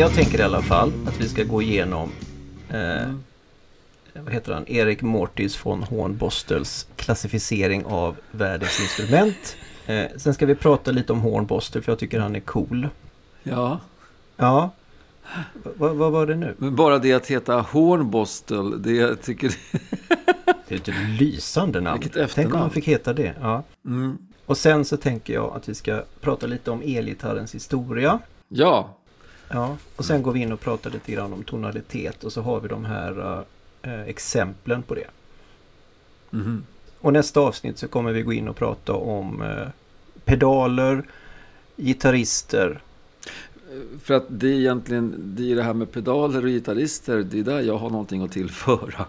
[0.00, 2.10] Jag tänker i alla fall att vi ska gå igenom
[2.70, 3.02] eh,
[4.12, 4.24] Mm.
[4.24, 4.68] vad heter han?
[4.68, 9.56] Erik Mortis von Hornbostels klassificering av världens instrument.
[9.86, 12.88] Eh, sen ska vi prata lite om Hornbostel för jag tycker han är cool.
[13.42, 13.80] Ja,
[14.36, 14.70] Ja,
[15.54, 16.54] V- vad var det nu?
[16.58, 19.54] men bara det att heta Hornbostel, det jag tycker...
[20.68, 22.00] Det är ett lysande namn.
[22.00, 22.56] Vilket Tänk om efternamn.
[22.62, 23.34] han fick heta det.
[23.40, 23.62] Ja.
[23.86, 24.18] Mm.
[24.46, 28.18] Och sen så tänker jag att vi ska prata lite om elgitarrens historia.
[28.48, 28.96] Ja,
[29.52, 32.60] Ja, och sen går vi in och pratar lite grann om tonalitet och så har
[32.60, 33.44] vi de här
[33.82, 35.06] eh, exemplen på det.
[36.30, 36.64] Mhm.
[37.00, 39.68] Och nästa avsnitt så kommer vi gå in och prata om eh,
[40.24, 41.02] pedaler,
[41.76, 42.80] gitarrister.
[44.02, 47.42] för att det är egentligen det, är det här med pedaler och gitarrister, det är
[47.42, 49.06] där jag har någonting att tillföra.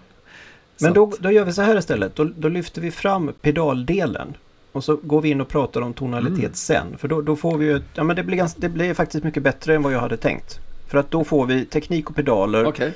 [0.79, 2.15] Men då, då gör vi så här istället.
[2.15, 4.33] Då, då lyfter vi fram pedaldelen.
[4.71, 6.53] Och så går vi in och pratar om tonalitet Mm.
[6.53, 6.97] sen.
[6.97, 7.81] För då, då får vi ju...
[7.93, 10.59] Ja men det blir, ganska, det blir faktiskt mycket bättre än vad jag hade tänkt.
[10.87, 12.65] För att då får vi teknik och pedaler.
[12.65, 12.93] Okej.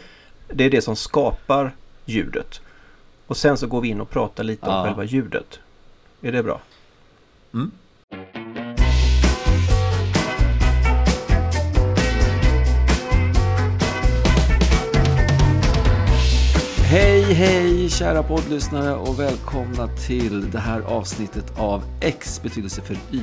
[0.53, 1.71] Det är det som skapar
[2.05, 2.61] ljudet.
[3.27, 4.83] Och sen så går vi in och pratar lite om Ja.
[4.83, 5.59] själva ljudet.
[6.21, 6.59] Är det bra?
[7.53, 7.71] Mm.
[17.25, 23.21] Hej, hej kära poddlyssnare och välkomna till det här avsnittet av X betydelse för Y.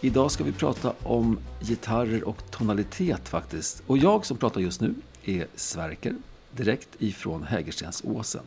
[0.00, 3.82] Idag ska vi prata om gitarrer och tonalitet faktiskt.
[3.86, 4.94] Och jag som pratar just nu
[5.24, 6.14] är Sverker,
[6.50, 8.42] direkt ifrån Hägerstensåsen.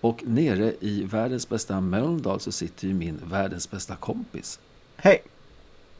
[0.00, 4.60] Och nere i världens bästa Mölndal så sitter ju min världens bästa kompis.
[4.96, 5.22] Hej!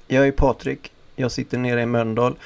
[0.07, 0.93] Jag är Patrik.
[1.17, 2.37] Jag sitter nere i Mölndal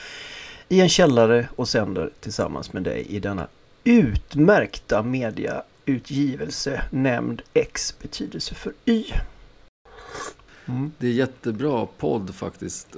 [0.69, 3.47] i en källare och sänder tillsammans med dig i denna
[3.85, 9.05] utmärkta media mediautgivelse nämnd X betydelse för Y.
[10.67, 10.93] Mm.
[10.99, 12.89] Det är jättebra podd faktiskt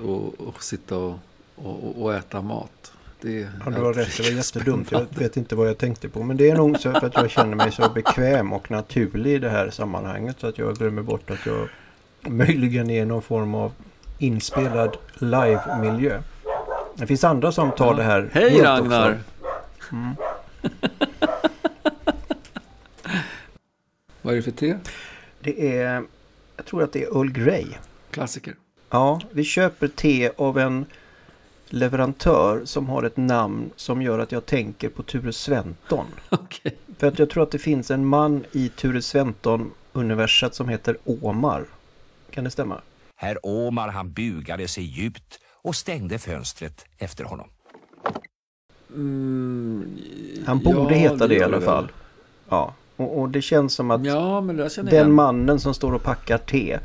[0.48, 1.18] att sitta och,
[1.56, 2.92] och, och äta mat.
[3.20, 4.16] Det är Ja, du har rätt.
[4.16, 4.92] Det var jättedumt.
[4.92, 6.22] Jag vet inte vad jag tänkte på.
[6.22, 9.38] Men det är nog så för att jag känner mig så bekväm och naturlig i
[9.38, 10.40] det här sammanhanget.
[10.40, 11.68] Så att jag glömmer bort att jag
[12.32, 13.72] möjligen är någon form av
[14.18, 16.22] inspelad live-miljö.
[16.94, 19.18] Det finns andra som tar det här Hej Ragnar!
[19.92, 20.16] Mm.
[24.24, 24.76] Vad är det för te?
[25.40, 26.04] Det är,
[26.56, 27.66] jag tror att det är Earl Grey.
[28.10, 28.54] Klassiker.
[28.90, 30.86] Ja, vi köper te av en
[31.68, 36.06] leverantör som har ett namn som gör att jag tänker på Ture Sventon.
[36.30, 36.76] Okej.
[36.98, 41.64] För att jag tror att det finns en man i Ture Sventon-universat som heter Omar.
[42.30, 42.80] Kan det stämma?
[43.16, 47.48] Herr Omar han bugade sig djupt och stängde fönstret efter honom.
[48.94, 49.98] Mm,
[50.46, 51.92] Han borde ja, heta det i gör alla fall.
[52.48, 54.40] Ja, och, och det känns som att Ja,
[54.76, 55.12] den igen.
[55.12, 56.78] mannen som står och packar te,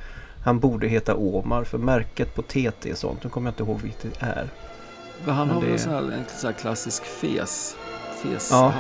[0.46, 1.64] han borde heta Omar.
[1.64, 3.24] För märket på teet är sånt.
[3.24, 4.50] Nu kommer jag inte ihåg vilket det är.
[5.26, 7.76] Men han men har väl en sån här, en sån här klassisk fes.
[8.24, 8.50] Feshatt.
[8.52, 8.74] Ja,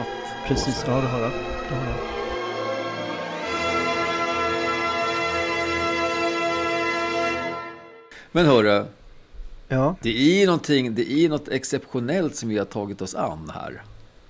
[0.47, 1.31] Precis, ja det har han.
[1.69, 1.94] Det har han.
[8.31, 8.85] Men hörru,
[9.72, 13.81] Ja, det är någonting, det är något exceptionellt som vi har tagit oss an här.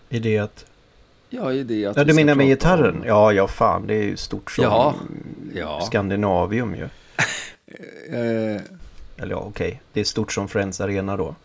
[0.10, 0.66] i det att...
[1.30, 2.98] Ja, i det att Ja, du menar med gitarren?
[2.98, 3.88] om- Ja, ja fan.
[3.88, 4.96] Det är ju stort som Ja,
[5.54, 5.82] ja.
[5.82, 6.90] Skandinavium ju.
[8.12, 8.62] Eh,
[9.18, 9.82] Eller ja, okej.
[9.94, 11.36] Det är stort som Friends Arena då.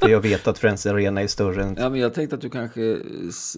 [0.00, 1.76] För jag vet att Friends Arena är större än...
[1.80, 2.80] Ja, men jag tänkte att du kanske...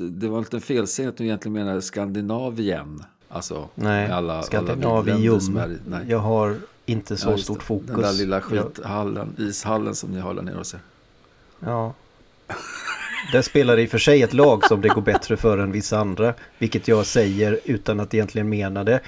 [0.00, 3.04] Det var en liten felsägning att du egentligen menar Skandinavien.
[3.28, 5.56] Alltså, Nej, alla, Skandinavium.
[5.56, 6.00] är, nej.
[6.08, 7.64] Jag har inte så Ja, stort det.
[7.64, 7.86] fokus.
[7.90, 10.80] Den där lilla Jag, skithallen, ishallen som ni har där nere och ser.
[11.60, 11.94] ja.
[13.32, 15.98] Där spelar i och för sig ett lag som det går bättre för än vissa
[15.98, 16.34] andra.
[16.58, 19.00] Vilket jag säger utan att egentligen mena det.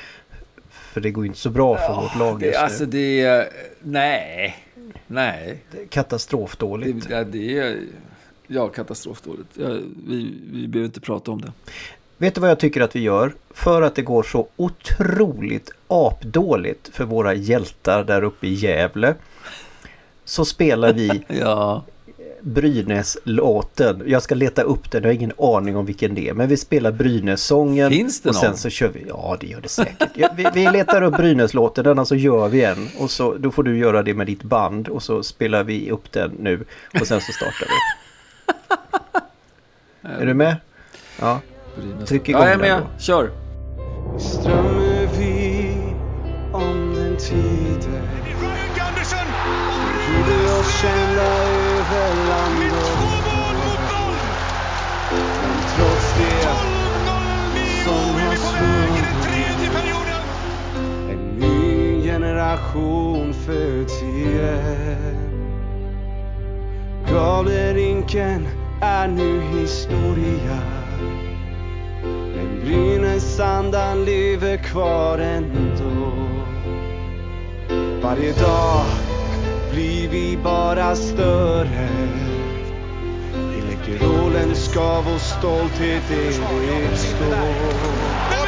[0.70, 2.64] För det går ju inte så bra för vårt lag Det, just nu.
[2.64, 3.48] alltså det.
[3.82, 4.56] Nej.
[5.06, 5.62] Nej.
[5.72, 7.08] Det är Katastrofdåligt.
[7.08, 7.76] Det, ja, det är...
[8.46, 9.48] Ja, katastrofdåligt.
[9.54, 9.68] Ja,
[10.08, 11.52] vi, vi behöver inte prata om det.
[12.18, 13.32] Vet du vad jag tycker att vi gör?
[13.50, 19.14] För att det går så otroligt apdåligt för våra hjältar där uppe i Gävle.
[20.24, 21.84] Så spelar vi Ja.
[22.46, 24.02] Brynäs-låten.
[24.06, 26.34] Jag ska leta upp den, jag har ingen aning om vilken det är.
[26.34, 27.90] Men vi spelar Brynäs-sången.
[27.90, 28.58] Finns det Och sen någon?
[28.58, 30.08] så kör vi, ja det gör det säkert.
[30.36, 32.88] Vi, vi letar upp Brynäs-låten, denna så gör vi en.
[32.98, 34.88] Och så, då får du göra det med ditt band.
[34.88, 36.64] Och så spelar vi upp den nu.
[37.00, 37.74] Och sen så startar vi.
[40.22, 40.56] Är du med?
[41.20, 41.40] Ja.
[41.76, 42.08] Brynäs.
[42.08, 42.82] Tryck igång ja, jag är den med.
[42.96, 43.02] då.
[43.02, 43.30] Kör.
[62.76, 65.32] Passion generation föds igen
[67.10, 68.48] Gavlerinken
[68.80, 70.58] är nu historia.
[72.36, 76.12] Men Brynäsandan lever kvar ändå.
[78.02, 78.84] Varje dag
[79.72, 81.88] blir vi bara större.
[83.34, 88.45] I Läkerol ska vår stolthet evigt stå.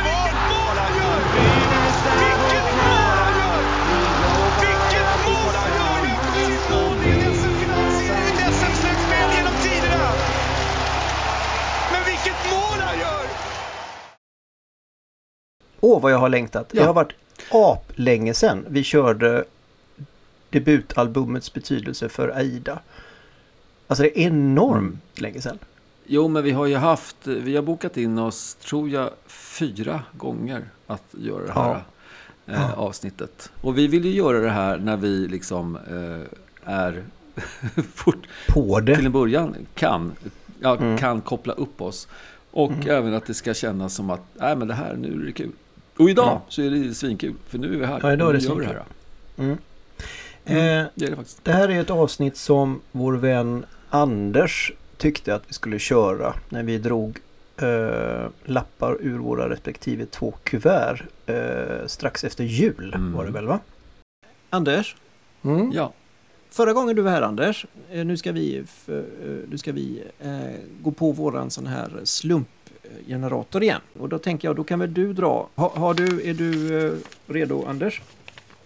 [15.80, 16.68] Åh, vad jag har längtat.
[16.72, 16.80] Ja.
[16.80, 17.12] Det har varit
[17.50, 19.44] ap länge sedan vi körde
[20.50, 22.78] debutalbumets betydelse för Aida.
[23.86, 25.58] Alltså det är enormt länge sedan.
[26.06, 30.62] Jo, men vi har ju haft, vi har bokat in oss, tror jag, fyra gånger
[30.86, 31.82] att göra det här
[32.46, 33.50] eh, avsnittet.
[33.60, 37.04] Och vi vill ju göra det här när vi liksom eh, är
[37.94, 38.94] fort, På till det.
[38.94, 40.12] en början kan,
[40.60, 40.98] ja, Mm.
[40.98, 42.08] kan koppla upp oss.
[42.50, 45.32] Och även att det ska kännas som att, nej men det här, nu är det
[45.32, 45.52] kul.
[45.98, 46.42] Och idag Ja.
[46.48, 48.00] så är det svinkul, för nu är vi här.
[48.02, 48.64] Ja, idag är det svinkul.
[48.66, 48.82] här.
[49.38, 49.58] Mm.
[50.44, 50.58] Mm.
[50.84, 55.42] Eh, Det är det det här är ett avsnitt som vår vän Anders tyckte att
[55.48, 57.18] vi skulle köra när vi drog
[57.56, 63.12] eh, lappar ur våra respektive två kuvert eh, strax efter jul Mm.
[63.12, 63.60] var det väl va?
[64.50, 64.96] Anders,
[65.42, 65.72] Mm.
[65.72, 65.92] Ja,
[66.50, 68.94] förra gången du var här Anders, eh, nu ska vi, eh,
[69.48, 70.30] nu ska vi eh,
[70.82, 71.90] gå på våran sån här
[72.96, 73.80] slumpgenerator igen.
[74.00, 75.48] Och då tänker jag, då kan väl du dra.
[75.54, 76.92] Ha, har du, är du eh,
[77.26, 78.02] redo Anders?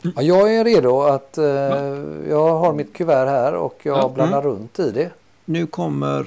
[0.03, 1.39] Ja, jag är redo att...
[1.39, 1.87] Eh, Ja.
[2.29, 4.13] jag har mitt kuvert här och jag Ja.
[4.15, 5.11] blandar runt i det.
[5.45, 6.27] Nu kommer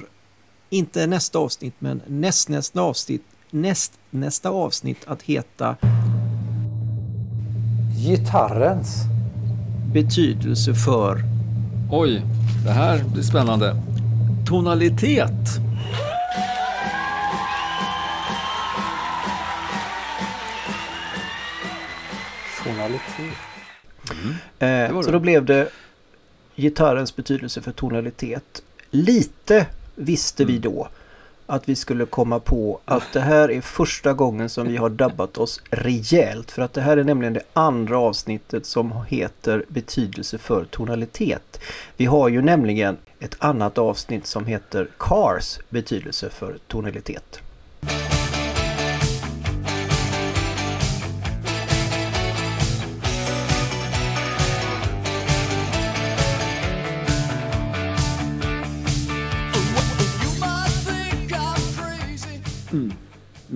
[0.70, 5.76] inte nästa avsnitt men näst, nästa avsnitt näst, nästa avsnitt att heta
[8.06, 8.96] Gitarrens.
[9.92, 11.18] betydelse för
[11.92, 12.22] oj,
[12.64, 13.76] det här blir spännande.
[14.46, 15.32] Tonalitet.
[22.66, 23.36] Tonalitet.
[24.58, 25.68] eh, var så då blev det
[26.56, 28.62] gitarrens betydelse för tonalitet.
[28.90, 30.62] Lite visste vi Mm.
[30.62, 30.88] då
[31.48, 35.38] att vi skulle komma på att det här är första gången som vi har dabbat
[35.38, 36.50] oss rejält.
[36.50, 41.60] För att det här är nämligen det andra avsnittet som heter betydelse för tonalitet.
[41.96, 47.40] Vi har ju nämligen ett annat avsnitt som heter Cars betydelse för tonalitet.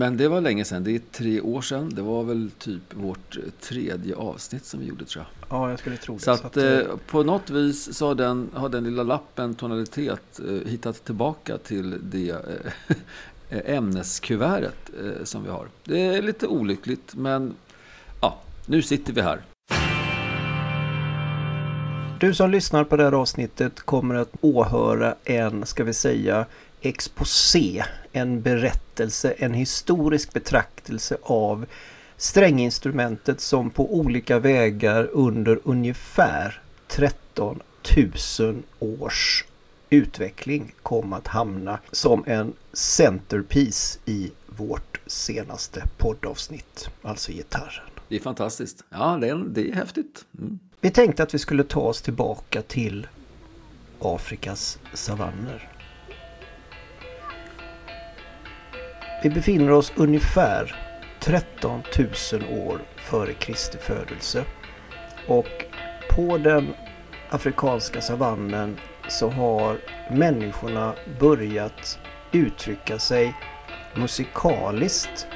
[0.00, 1.94] Men det var länge sedan, det är tre år sedan.
[1.94, 5.48] Det var väl typ vårt eh, tredje avsnitt som vi gjorde tror jag.
[5.58, 6.20] Ja, jag skulle tro det.
[6.20, 10.70] Så att eh, på något vis så har den, har den lilla lappen tonalitet eh,
[10.70, 12.96] hittat tillbaka till det eh,
[13.76, 15.68] ämneskuvertet eh, som vi har.
[15.84, 17.54] Det är lite olyckligt men
[18.22, 19.42] ja, nu sitter vi här.
[22.20, 26.46] Du som lyssnar på det här avsnittet kommer att åhöra en, ska vi säga,
[26.82, 31.66] exposé, en berättelse, en historisk betraktelse av
[32.16, 37.62] stränginstrumentet som på olika vägar under ungefär 13
[38.40, 39.44] 000 års
[39.90, 47.90] utveckling kom att hamna som en centerpiece i vårt senaste poddavsnitt, alltså gitarren.
[48.08, 48.84] Det är fantastiskt.
[48.90, 50.24] Ja, det är, det är häftigt.
[50.38, 50.58] Mm.
[50.80, 53.06] Vi tänkte att vi skulle ta oss tillbaka till
[54.00, 55.69] Afrikas savanner.
[59.22, 60.76] Vi befinner oss ungefär
[61.20, 62.08] 13 000
[62.68, 64.44] år före Kristi födelse.
[65.26, 65.64] Och
[66.16, 66.74] på den
[67.30, 68.76] afrikanska savannen
[69.08, 69.78] så har
[70.10, 71.98] människorna börjat
[72.32, 73.34] uttrycka sig
[73.94, 75.26] musikaliskt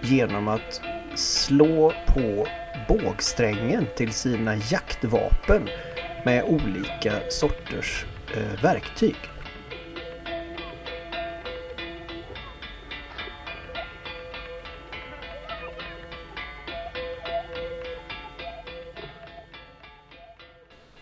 [0.00, 0.80] genom att
[1.14, 2.46] slå på
[2.88, 5.68] bågsträngen till sina jaktvapen
[6.24, 9.16] med olika sorters eh, verktyg.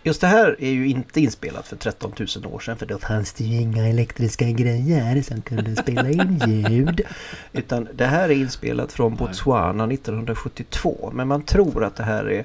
[0.06, 3.32] Just det här är ju inte inspelat för 13 000 år sedan för då fanns
[3.32, 7.00] det ju inga elektriska grejer som kunde spela in ljud.
[7.52, 12.44] Utan det här är inspelat från Botswana 1972 men man tror att det här är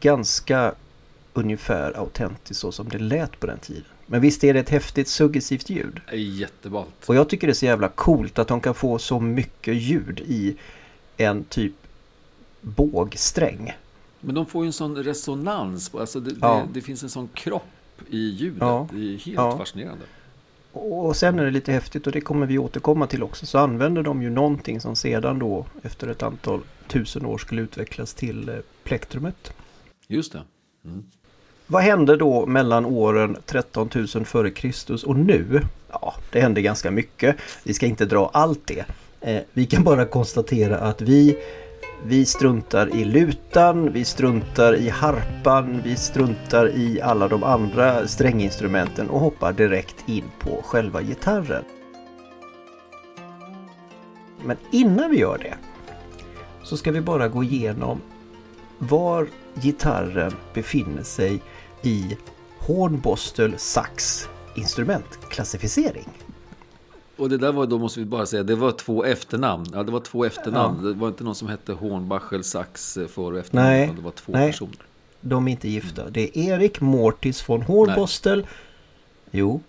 [0.00, 0.74] ganska
[1.32, 3.84] ungefär autentiskt så som det lät på den tiden.
[4.06, 6.00] Men visst är det ett häftigt suggestivt ljud?
[6.12, 6.94] Jätteballt.
[7.06, 10.20] Och jag tycker det är så jävla coolt att de kan få så mycket ljud
[10.26, 10.56] i
[11.16, 11.74] en typ
[12.60, 13.72] bågsträng.
[14.20, 15.94] Men de får ju en sån resonans.
[15.94, 16.54] Alltså det, Ja.
[16.66, 17.62] det, det finns en sån kropp
[18.10, 18.58] i ljudet.
[18.60, 18.88] Ja.
[18.92, 19.58] Det är helt Ja.
[19.58, 20.04] fascinerande.
[20.72, 23.46] Och sen är det lite häftigt och det kommer vi återkomma till också.
[23.46, 28.14] Så använder de ju någonting som sedan då efter ett antal tusen år skulle utvecklas
[28.14, 29.52] till eh, plektrumet.
[30.08, 30.42] Just det.
[31.66, 35.62] Vad hände då mellan åren 13 000 före Kristus och nu?
[35.92, 37.36] Ja, det hände ganska mycket.
[37.64, 38.84] Vi ska inte dra allt det.
[39.20, 41.38] Eh, vi kan bara konstatera att vi,
[42.04, 49.10] vi struntar i lutan, vi struntar i harpan, vi struntar i alla de andra stränginstrumenten
[49.10, 51.64] och hoppar direkt in på själva gitarren.
[54.44, 55.54] Men innan vi gör det
[56.62, 58.00] så ska vi bara gå igenom
[58.78, 61.40] var gitarren befinner sig
[61.82, 62.16] i
[62.58, 66.08] Hornbostel Sax instrumentklassificering.
[67.18, 69.66] Och det där var, då måste vi bara säga, det var två efternamn.
[69.72, 70.82] Ja, det var två efternamn.
[70.84, 73.68] Det var inte någon som hette Hornbachel Sax eh, för och efternamn.
[73.68, 74.50] Nej, Det var två nej.
[74.50, 74.76] personer.
[75.20, 76.10] De är inte gifta.
[76.10, 78.46] Det är Erik Mortis von Hornbostel.
[79.30, 79.60] Jo,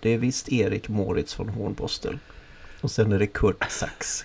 [0.00, 2.18] det är visst Erik Moritz von Hornbostel.
[2.80, 4.24] Och sen är det Kurt Sax.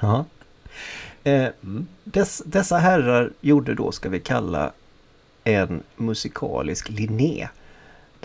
[0.00, 0.24] Ja.
[1.24, 1.48] Eh,
[2.04, 4.72] dess, dessa herrar gjorde då, ska vi kalla,
[5.44, 7.48] en musikalisk Linné.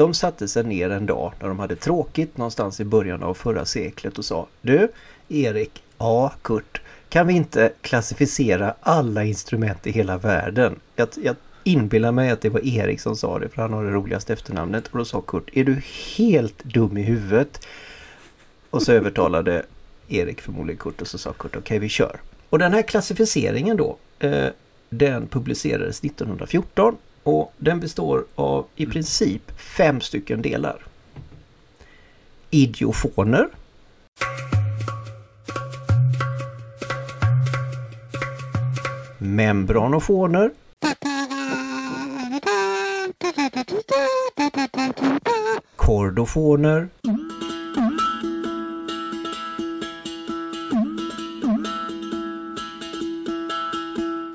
[0.01, 3.65] De satte sig ner en dag när de hade tråkigt någonstans i början av förra
[3.65, 4.91] seklet och sa Du,
[5.29, 10.79] Erik, ja, Kurt, kan vi inte klassificera alla instrument i hela världen?
[10.95, 13.91] Jag, jag inbillar mig att det var Erik som sa det för han har det
[13.91, 14.87] roligaste efternamnet.
[14.87, 15.81] Och då sa Kurt, är du
[16.17, 17.67] helt dum i huvudet?
[18.69, 19.65] Och så övertalade
[20.07, 22.19] Erik förmodligen Kurt och så sa Kurt, okej vi kör.
[22.49, 24.47] Och den här klassificeringen då, eh,
[24.89, 30.77] den publicerades 1914 och den består av i princip fem stycken delar.
[32.49, 33.47] Idiofoner.
[39.17, 40.51] Membranofoner.
[45.75, 46.89] Kordofoner.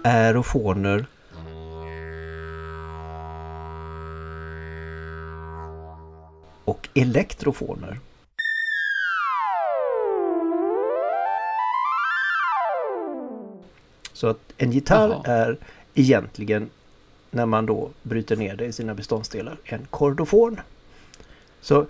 [0.02, 1.07] Aerofoner.
[6.97, 7.99] Elektrofoner.
[14.12, 15.23] Så att en gitarr Jaha.
[15.25, 15.59] är
[15.95, 16.71] egentligen
[17.31, 20.61] när man då bryter ner det i sina beståndsdelar en kordofon.
[21.61, 21.87] Så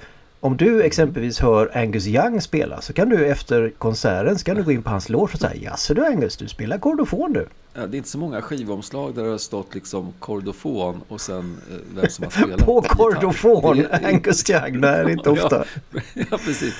[0.47, 4.73] om du exempelvis hör Angus Young spela så kan du efter konserten ska du gå
[4.73, 7.47] in på hans loge och säga Jaså du Angus, du spelar kordofon du?
[7.75, 11.57] Ja, det är inte så många skivomslag där det har stått liksom kordofon och sen
[11.71, 12.65] eh, vem som har spelat.
[12.65, 12.97] På gitarr.
[12.97, 15.65] kordofon, är- Angus Young, nej det är inte ofta.
[15.93, 16.01] Ja,
[16.31, 16.75] ja, precis.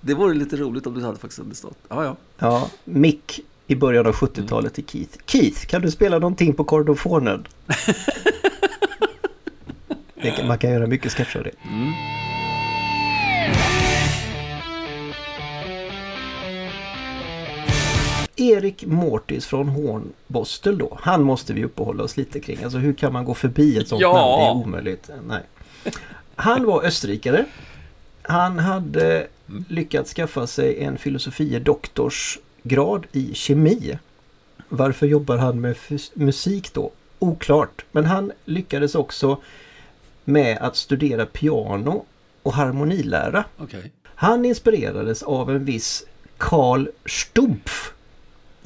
[0.00, 1.78] Det vore lite roligt om du hade faktiskt hade stått.
[1.88, 2.16] Ja, ja.
[2.38, 5.18] Ja, Mick i början av 70-talet till Keith.
[5.26, 7.46] Keith, kan du spela någonting på kordofonen?
[10.36, 11.50] Kan, man kan göra mycket sketcher av det.
[18.40, 20.98] Erik Mortis från Hornbostel då.
[21.00, 22.62] Han måste vi uppehålla oss lite kring.
[22.64, 24.12] Alltså hur kan man gå förbi ett sånt Ja.
[24.12, 24.40] namn?
[24.40, 25.10] Det är omöjligt.
[25.28, 25.42] Nej.
[26.36, 27.44] Han var österrikare.
[28.22, 29.26] Han hade
[29.68, 33.98] lyckats skaffa sig en filosofie doktorsgrad i kemi.
[34.68, 35.76] Varför jobbar han med
[36.14, 36.90] musik då?
[37.18, 37.84] Oklart.
[37.92, 39.38] Men han lyckades också
[40.24, 42.04] med att studera piano
[42.42, 43.44] och harmonilära.
[43.58, 43.92] Okej.
[44.04, 46.04] Han inspirerades av en viss
[46.38, 47.92] Karl Stumpf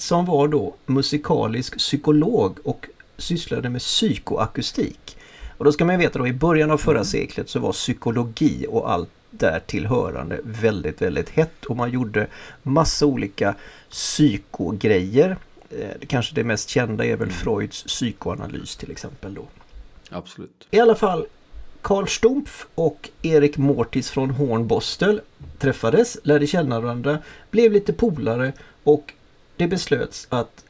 [0.02, 5.16] som var då musikalisk psykolog och sysslade med psykoakustik.
[5.58, 8.90] Och då ska man veta då i början av förra seklet så var psykologi och
[8.90, 12.26] allt därtill hörande väldigt, väldigt hett och man gjorde
[12.62, 13.54] massa olika
[13.90, 15.36] psykogrejer.
[15.70, 19.44] Eh, Kanske det mest kända är väl Freuds psykoanalys till exempel då.
[20.10, 20.68] Absolut.
[20.70, 21.26] I alla fall
[21.82, 25.20] Karl Stumpf och Erik Mortis från Hornbostel
[25.58, 27.18] träffades, lärde känna varandra,
[27.50, 28.52] blev lite polare
[28.84, 29.12] och
[29.62, 30.64] det beslöts att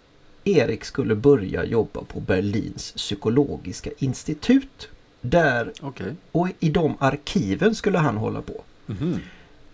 [0.44, 4.88] Erik skulle börja jobba på Berlins psykologiska institut.
[5.20, 6.14] Där Okej.
[6.32, 8.62] och i de arkiven skulle han hålla på.
[8.86, 9.20] Mhm.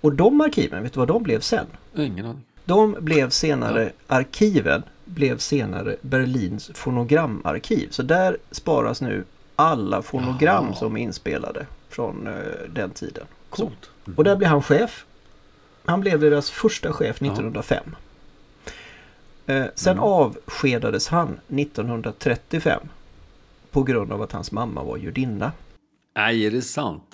[0.00, 1.66] Och de arkiven, vet du vad de blev sen?
[1.96, 2.42] Ingen aning.
[2.64, 7.88] De blev senare, arkiven blev senare Berlins fonogramarkiv.
[7.90, 9.24] Så där sparas nu
[9.56, 10.74] alla fonogram Jaha.
[10.74, 12.32] som är inspelade från eh,
[12.74, 13.24] den tiden.
[13.50, 13.90] Coolt.
[14.16, 15.04] Och där blev han chef.
[15.84, 17.84] Han blev deras första chef 1905.
[17.86, 17.92] Eh,
[19.74, 20.04] sen Mm.
[20.04, 22.80] avskedades han 1935
[23.70, 25.52] på grund av att hans mamma var judinna.
[26.16, 27.04] Nej, är det sant?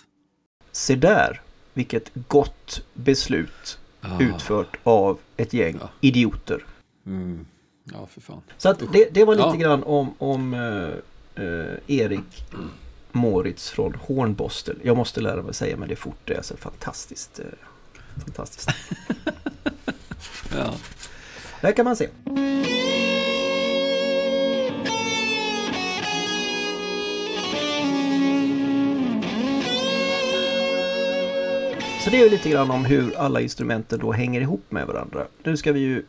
[0.73, 1.41] Se där
[1.73, 4.21] vilket gott beslut Ah.
[4.21, 5.89] utfört av ett gäng Ja.
[6.01, 6.65] idioter.
[7.07, 7.47] Mm.
[7.85, 8.41] Ja, för fan.
[8.59, 9.55] Så att det, det var lite Ja.
[9.55, 12.47] grann om, om eh, eh, Erik
[13.13, 14.77] Moritz från Hornbostel.
[14.83, 16.19] Jag måste lära mig säga men det fort.
[16.25, 17.39] Det är så fantastiskt.
[17.39, 17.45] eh,
[18.25, 18.69] Fantastiskt.
[20.57, 20.75] Ja.
[21.65, 22.09] Där kan man se.
[32.05, 35.27] Så det är ju lite grann om hur alla instrumenten då hänger ihop med varandra.
[35.43, 36.03] Nu ska vi ju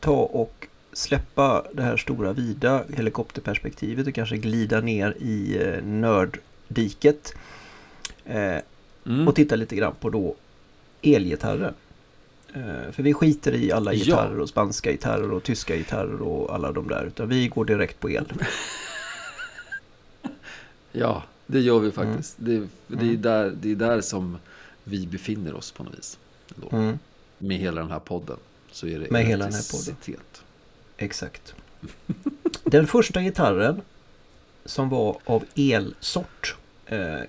[0.00, 7.34] ta och släppa det här stora vida helikopterperspektivet och kanske glida ner i eh, nörddiket.
[8.24, 8.56] Eh,
[9.06, 9.28] Mm.
[9.28, 10.34] och titta lite grann på då
[11.02, 11.72] elgitarrer.
[12.54, 14.04] Eh, för vi skiter i alla Ja.
[14.04, 17.04] gitarrer och spanska gitarrer och tyska gitarrer och alla de där.
[17.06, 18.32] Utan vi går direkt på el.
[20.92, 22.34] Ja, det gör vi faktiskt.
[22.38, 23.22] Det, det, är Mm.
[23.22, 24.38] där, det är där som
[24.84, 26.18] vi befinner oss på något vis.
[26.72, 26.98] Mm,
[27.38, 28.36] Med hela den här podden.
[28.70, 30.20] Så är det Med hela den här podden.
[30.96, 31.54] exakt.
[32.64, 33.80] Den första gitarren
[34.64, 37.20] som var av elsort eh,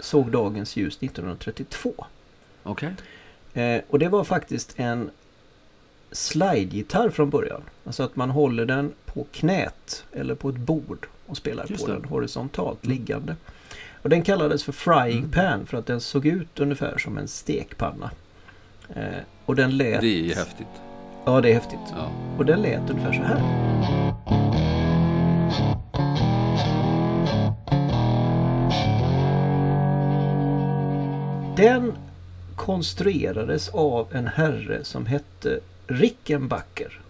[0.00, 2.06] såg dagens ljus 1932.
[2.62, 2.94] Okej.
[3.56, 5.10] Eh, och det var faktiskt en
[6.12, 7.62] slidegitarr från början.
[7.86, 11.90] Alltså att man håller den på knät eller på ett bord och spelar Just på
[11.92, 11.98] det.
[11.98, 12.98] den horisontalt Mm.
[12.98, 13.36] liggande.
[14.02, 15.30] Och den kallades för frying Mm.
[15.30, 18.10] pan för att den såg ut ungefär som en stekpanna.
[18.94, 19.02] Eh,
[19.46, 20.00] och den lät...
[20.00, 20.66] Det är häftigt.
[21.24, 21.78] Ja, det är häftigt.
[21.92, 22.10] Ja.
[22.38, 23.42] Och den lät ungefär så här.
[31.56, 31.92] Den
[32.56, 37.00] konstruerades av en herre som hette Rickenbacker.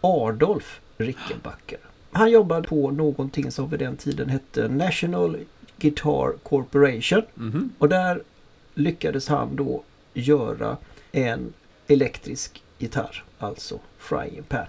[0.00, 1.78] Adolf Rickenbacker.
[2.12, 5.36] Han jobbade på någonting som vid den tiden hette National
[5.78, 7.22] Guitar Corporation.
[7.34, 7.70] Mhm.
[7.78, 8.22] Och där
[8.74, 9.82] lyckades han då
[10.14, 10.76] göra
[11.12, 11.52] en
[11.86, 14.66] elektrisk gitarr, alltså frying pan.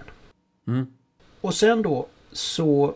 [0.66, 0.86] Mm.
[1.40, 2.94] Och sen då så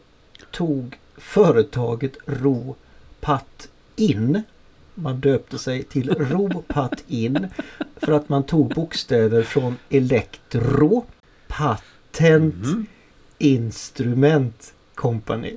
[0.51, 2.77] tog företaget Ro
[3.21, 4.43] Pat In.
[4.99, 7.47] Man döpte sig till Ro Pat In
[7.97, 11.05] för att man tog bokstäver från Electro
[11.49, 12.87] Patent Mhm.
[13.39, 15.57] Instrument Company.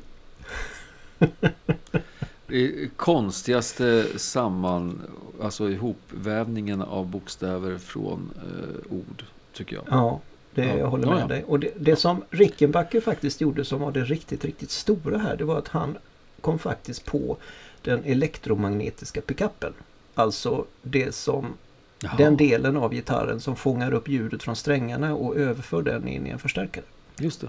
[2.47, 5.01] Det konstigaste samman,
[5.41, 9.23] alltså ihopvävningen av bokstäver från eh, ord,
[9.53, 9.85] tycker jag.
[9.89, 10.19] Ja,
[10.53, 10.77] det, Ja.
[10.77, 11.27] jag håller Ja, med ja.
[11.27, 11.43] dig.
[11.43, 15.43] Och det, det som Rickenbacker faktiskt gjorde som var det riktigt, riktigt stora här det
[15.43, 15.97] var att han
[16.41, 17.37] kom faktiskt på
[17.83, 19.73] den elektromagnetiska pickuppen.
[20.15, 21.53] Alltså det som
[22.01, 22.13] Jaha.
[22.17, 26.29] den delen av gitarren som fångar upp ljudet från strängarna och överför den in i
[26.29, 26.83] en förstärkare.
[27.19, 27.47] Just det.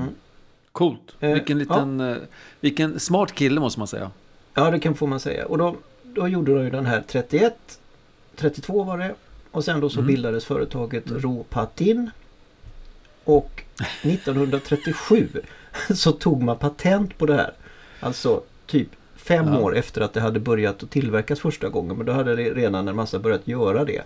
[0.00, 0.08] Mm.
[0.72, 1.00] Coolt.
[1.20, 2.16] Eh, vilken liten, eh,
[2.60, 4.10] vilken smart kille måste man säga.
[4.54, 5.46] Ja, det kan får man säga.
[5.46, 7.78] Och då, då gjorde de ju den här 31,
[8.36, 9.14] 32 var det.
[9.50, 10.06] Och sen då så Mm.
[10.06, 11.20] bildades företaget Mm.
[11.22, 12.10] Ropatin.
[13.24, 13.62] Och
[14.02, 15.28] 1937
[15.94, 17.52] så tog man patent på det här.
[18.00, 18.88] Alltså typ
[19.26, 19.58] fem Ja.
[19.60, 21.96] år efter att det hade börjat att tillverkas första gången.
[21.96, 24.02] Men då hade det redan en massa börjat göra det.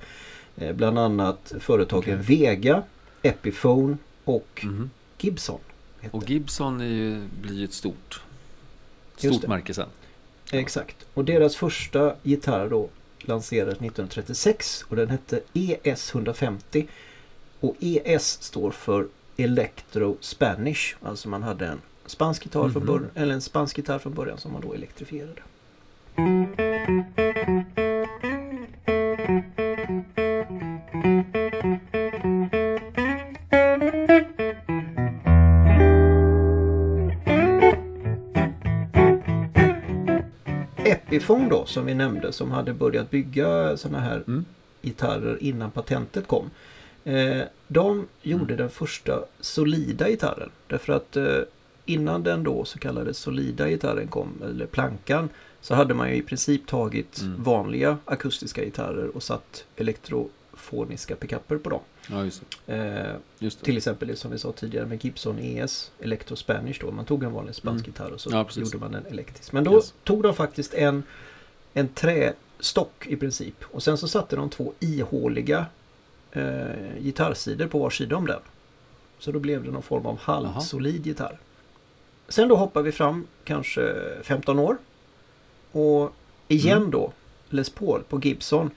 [0.57, 2.83] Eh, bland annat företagen Vega,
[3.23, 4.91] Epiphone och Mhm.
[5.19, 5.59] Gibson.
[6.11, 8.23] Och Gibson är ju, blir ju ett stort,
[9.17, 9.89] stort märke sen.
[10.53, 10.97] Exakt.
[11.15, 12.89] Och deras första gitarr då
[13.21, 16.87] lanserades 1936 och den hette ES 150.
[17.61, 19.07] Och ES står för
[19.37, 20.95] Electro Spanish.
[21.03, 21.81] Alltså man hade en
[22.11, 22.87] spansk gitarr från Mhm.
[22.87, 25.43] början, eller en spansk gitarr från början som man då elektrifierade.
[40.85, 44.45] Epiphone då som vi nämnde som hade börjat bygga sådana här Mm.
[44.83, 46.51] gitarrer innan patentet kom.
[47.05, 50.51] Eh, de gjorde den första solida gitarren.
[50.67, 51.39] Därför att eh,
[51.93, 55.29] innan den då så kallade solida gitarren kom, eller plankan,
[55.61, 57.43] så hade man ju i princip tagit Mm.
[57.43, 61.81] vanliga akustiska gitarrer och satt elektrofoniska pickuper på dem.
[62.11, 62.75] Ja, just det.
[62.77, 63.65] Eh, Just det.
[63.65, 66.91] till exempel det som vi sa tidigare med Gibson ES Electro Spanish då.
[66.91, 67.93] Man tog en vanlig spansk Mm.
[67.93, 69.53] gitarr och så Ja, gjorde man en elektrisk.
[69.53, 69.95] Men då Yes.
[70.05, 71.03] tog de faktiskt en,
[71.73, 73.65] en trästock i princip.
[73.65, 75.67] Och sen så satte de två ihåliga
[76.33, 78.41] eh, gitarrsidor på var sida om den.
[79.19, 81.39] Så då blev det någon form av halvsolid gitarr.
[82.31, 84.77] Sen då hoppar vi fram kanske 15 år.
[85.73, 86.13] Och
[86.49, 86.91] igen Mm.
[86.91, 87.13] då
[87.49, 88.71] Les Paul på Gibson.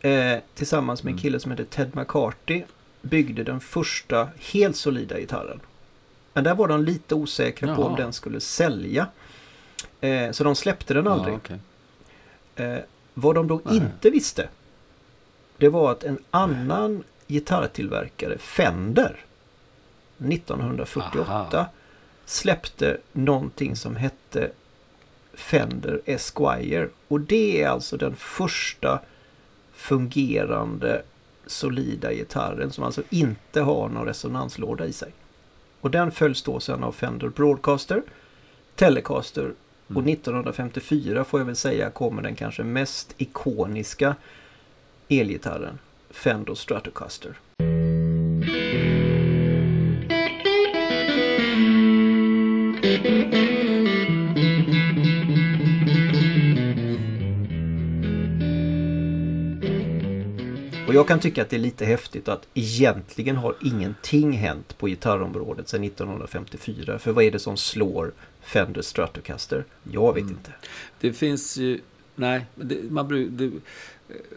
[0.00, 1.22] Eh, tillsammans med en Mm.
[1.22, 2.62] kille som heter Ted McCarthy
[3.02, 5.60] byggde den första helt solida gitarren.
[6.32, 7.88] Men där var de lite osäkra på Jaha.
[7.90, 9.06] om den skulle sälja.
[10.00, 11.34] Eh, så de släppte den aldrig.
[11.34, 11.58] Ja, okej.
[12.66, 12.78] Eh,
[13.14, 13.76] vad de då Nej.
[13.76, 14.48] inte visste.
[15.56, 19.16] Det var att en annan gitarrtillverkare, Fender,
[20.18, 21.66] 1948 Aha.
[22.26, 24.50] Släppte någonting som hette
[25.34, 26.88] Fender Esquire.
[27.08, 29.00] Och det är alltså den första
[29.72, 31.02] fungerande
[31.46, 35.12] solida gitarren som alltså inte har någon resonanslåda i sig.
[35.80, 38.02] Och den följs då sen av Fender Broadcaster,
[38.74, 39.52] Telecaster
[39.94, 44.16] och 1954 får jag väl säga kommer den kanske mest ikoniska
[45.08, 45.78] elgitarren,
[46.10, 47.38] Fender Stratocaster.
[60.96, 65.68] Jag kan tycka att det är lite häftigt att egentligen har ingenting hänt på gitarrområdet
[65.68, 66.98] sedan 1954.
[66.98, 69.64] För vad är det som slår Fender Stratocaster?
[69.82, 70.52] Jag vet inte.
[71.00, 71.80] Det finns ju...
[72.14, 73.50] Nej, det, man det,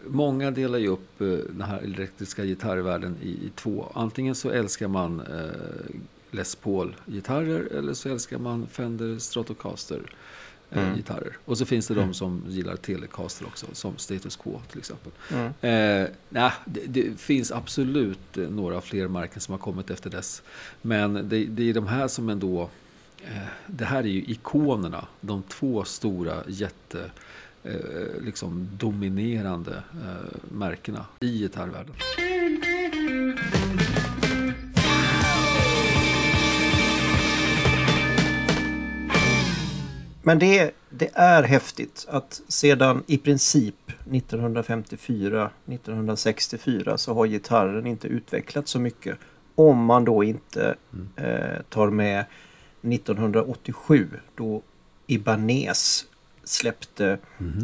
[0.06, 3.92] många delar ju upp eh, den här elektriska gitarrvärlden i, i två.
[3.94, 5.96] Antingen så älskar man eh,
[6.30, 10.02] Les Paul-gitarrer eller så älskar man Fender Stratocaster.
[10.70, 10.96] Eh, Mm.
[10.96, 11.36] gitarrer.
[11.44, 15.12] Och så finns det de som gillar Telecaster också, som Status Quo till exempel.
[15.30, 15.46] Mm.
[15.46, 20.42] Eh, nej, det, det finns absolut eh, några fler märken som har kommit efter dess.
[20.82, 22.70] Men det, det är de här som ändå...
[23.24, 25.06] Eh, det här är ju ikonerna.
[25.20, 27.10] De två stora jätte...
[27.64, 27.74] Eh,
[28.20, 31.94] liksom dominerande eh, märkena i gitarrvärlden.
[40.30, 48.70] Men det, det är häftigt att sedan i princip 1954-1964 så har gitarren inte utvecklats
[48.70, 49.18] så mycket.
[49.54, 50.74] Om man då inte
[51.16, 52.24] eh, tar med
[52.82, 54.62] 1987 då
[55.06, 56.06] Ibanez
[56.44, 57.18] släppte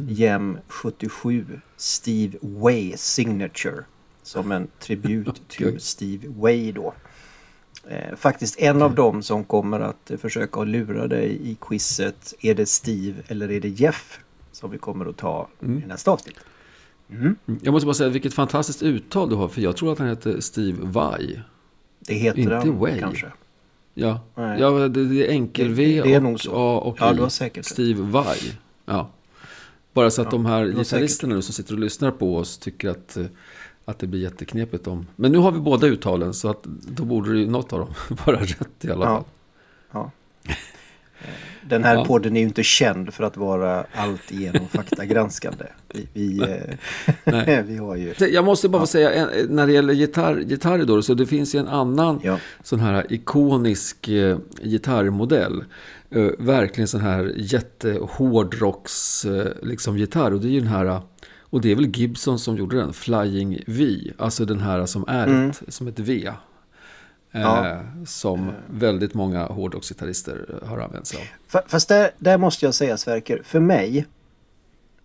[0.08, 3.84] Gem 77 Steve Way Signature
[4.22, 6.94] som en tribut till Steve Way då.
[7.90, 12.34] Eh, faktiskt en av dem som kommer att eh, försöka lura dig i quizet.
[12.40, 14.20] Är det Steve eller är det Jeff?
[14.52, 16.36] Som vi kommer att ta i nästa avsnitt.
[17.10, 20.08] Mm, Jag måste bara säga vilket fantastiskt uttal du har, för jag tror att han
[20.08, 21.40] heter Steve Vai.
[22.00, 22.98] Det heter Inte han Way.
[23.00, 23.26] kanske.
[23.94, 24.60] Ja, Nej.
[24.60, 26.50] ja det, det är enkel-V och så.
[26.54, 27.30] A och Ja, I.
[27.30, 27.64] säkert.
[27.64, 28.36] Steve Vai.
[28.86, 29.10] Ja.
[29.92, 32.88] Bara så att Ja, de här gitarristerna nu som sitter och lyssnar på oss tycker
[32.90, 33.26] att, eh,
[33.88, 35.06] att det blir jätteknepigt om...
[35.16, 37.88] Men nu har vi båda uttalen så att då borde det ju något av dem
[38.26, 39.14] vara rätt i alla Ja.
[39.16, 39.24] fall.
[39.92, 40.10] Ja.
[40.48, 40.54] Eh,
[41.68, 42.04] Den här Ja.
[42.04, 45.64] podden är ju inte känd för att vara alltigenom faktagranskande.
[45.94, 46.40] Vi, vi,
[47.24, 48.14] eh, vi har ju...
[48.18, 51.58] Jag måste bara få säga, när det gäller gitarr, gitarrer då, så det finns ju
[51.58, 52.38] en annan Ja.
[52.62, 55.64] sån här ikonisk eh, gitarrmodell.
[56.10, 60.32] Eh, verkligen sån här jättehårdrocks eh, liksom gitarr.
[60.34, 61.00] Och det är ju den här,
[61.50, 64.12] och det är väl Gibson som gjorde den, Flying V.
[64.18, 65.50] Alltså den här som är Mm.
[65.50, 66.26] ett, som ett V.
[67.32, 67.80] Eh, Ja.
[68.06, 71.24] Som väldigt många hårdrocksgitarrister eh, har använt sig av.
[71.60, 74.06] Fa- Fast där, där måste jag säga Sverker, för mig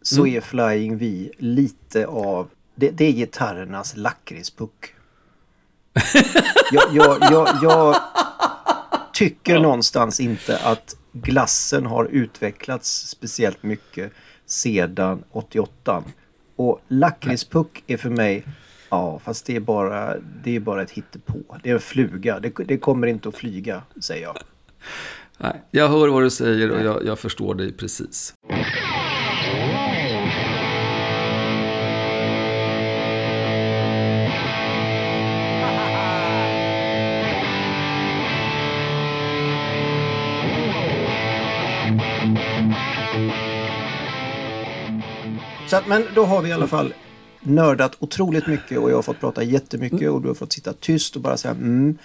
[0.01, 0.35] så Mm.
[0.37, 2.47] är Flying V lite av...
[2.75, 4.93] Det, det är gitarrernas lakritspuck.
[6.71, 7.95] jag, jag, jag, jag
[9.13, 14.11] tycker någonstans inte att glassen har utvecklats speciellt mycket
[14.45, 16.03] sedan 88.
[16.55, 18.45] Och lakritspuck är för mig...
[18.89, 21.57] Ja, fast det är bara, det är bara ett hittepå.
[21.63, 22.39] Det är en fluga.
[22.39, 24.37] Det, det kommer inte att flyga, säger jag.
[25.37, 28.33] Nej, jag hör vad du säger och jag, jag förstår dig precis.
[45.71, 46.93] Så att, men då har vi i alla fall
[47.41, 51.15] nördat otroligt mycket och jag har fått prata jättemycket och du har fått sitta tyst
[51.15, 51.97] och bara säga mm.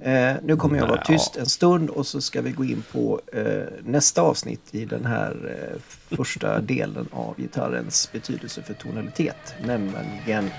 [0.00, 3.20] Eh, nu kommer jag vara tyst en stund och så ska vi gå in på
[3.32, 3.44] eh,
[3.84, 9.54] nästa avsnitt i den här eh, första delen av gitarrens betydelse för tonalitet.
[9.66, 10.50] Nämligen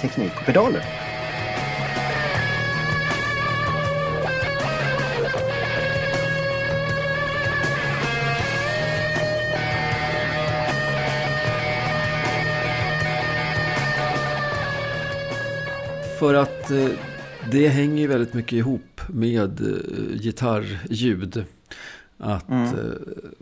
[0.00, 0.84] teknik och pedaler.
[16.20, 16.88] För att eh,
[17.50, 21.44] det hänger ju väldigt mycket ihop med eh, gitarrljud.
[22.18, 22.66] Att eh,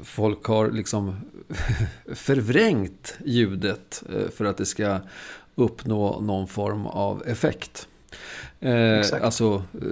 [0.02, 1.16] folk har liksom
[2.14, 4.02] förvrängt ljudet
[4.36, 4.98] för att det ska
[5.54, 7.88] uppnå någon form av effekt.
[8.60, 9.88] Eh, alltså eh,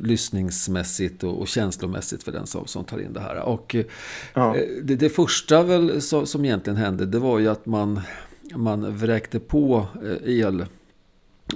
[0.00, 3.42] lyssningsmässigt och, och känslomässigt för den som, som tar in det här.
[3.42, 3.76] Och
[4.34, 4.56] Ja.
[4.56, 8.00] Eh, Det, det första väl som, som egentligen hände det var ju att man,
[8.54, 9.86] man vräkte på
[10.24, 10.66] el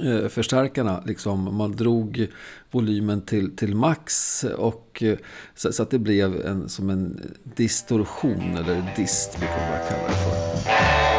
[0.02, 1.02] eh, förstärkarna.
[1.07, 2.26] Liksom, man drog
[2.70, 5.18] volymen till, till max och eh,
[5.55, 7.20] så, så att det blev en, som en
[7.57, 11.12] distorsion eller dist vi man att kalla det för.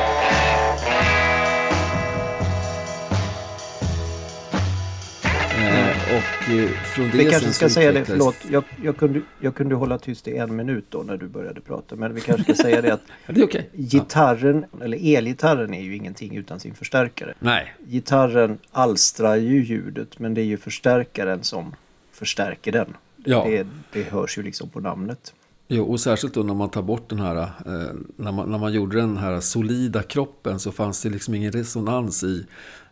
[6.95, 8.36] Från det Vi kanske ska säga det, förlåt.
[8.51, 11.95] Jag, jag, kunde, jag kunde hålla tyst i en minut då när du började prata.
[11.95, 13.62] Men vi kanske ska säga det att Ja, det är.
[13.71, 13.83] Ja.
[13.83, 17.33] gitarren, eller elgitarren är ju ingenting utan sin förstärkare.
[17.39, 21.75] Nej, Gitarren alstrar ju ljudet men det är ju förstärkaren som
[22.12, 22.93] förstärker den.
[23.25, 23.43] Ja.
[23.47, 25.33] Det, det hörs ju liksom på namnet.
[25.67, 28.73] Jo, och särskilt då när man tar bort den här, eh, när, man, när man
[28.73, 32.45] gjorde den här solida kroppen så fanns det liksom ingen resonans i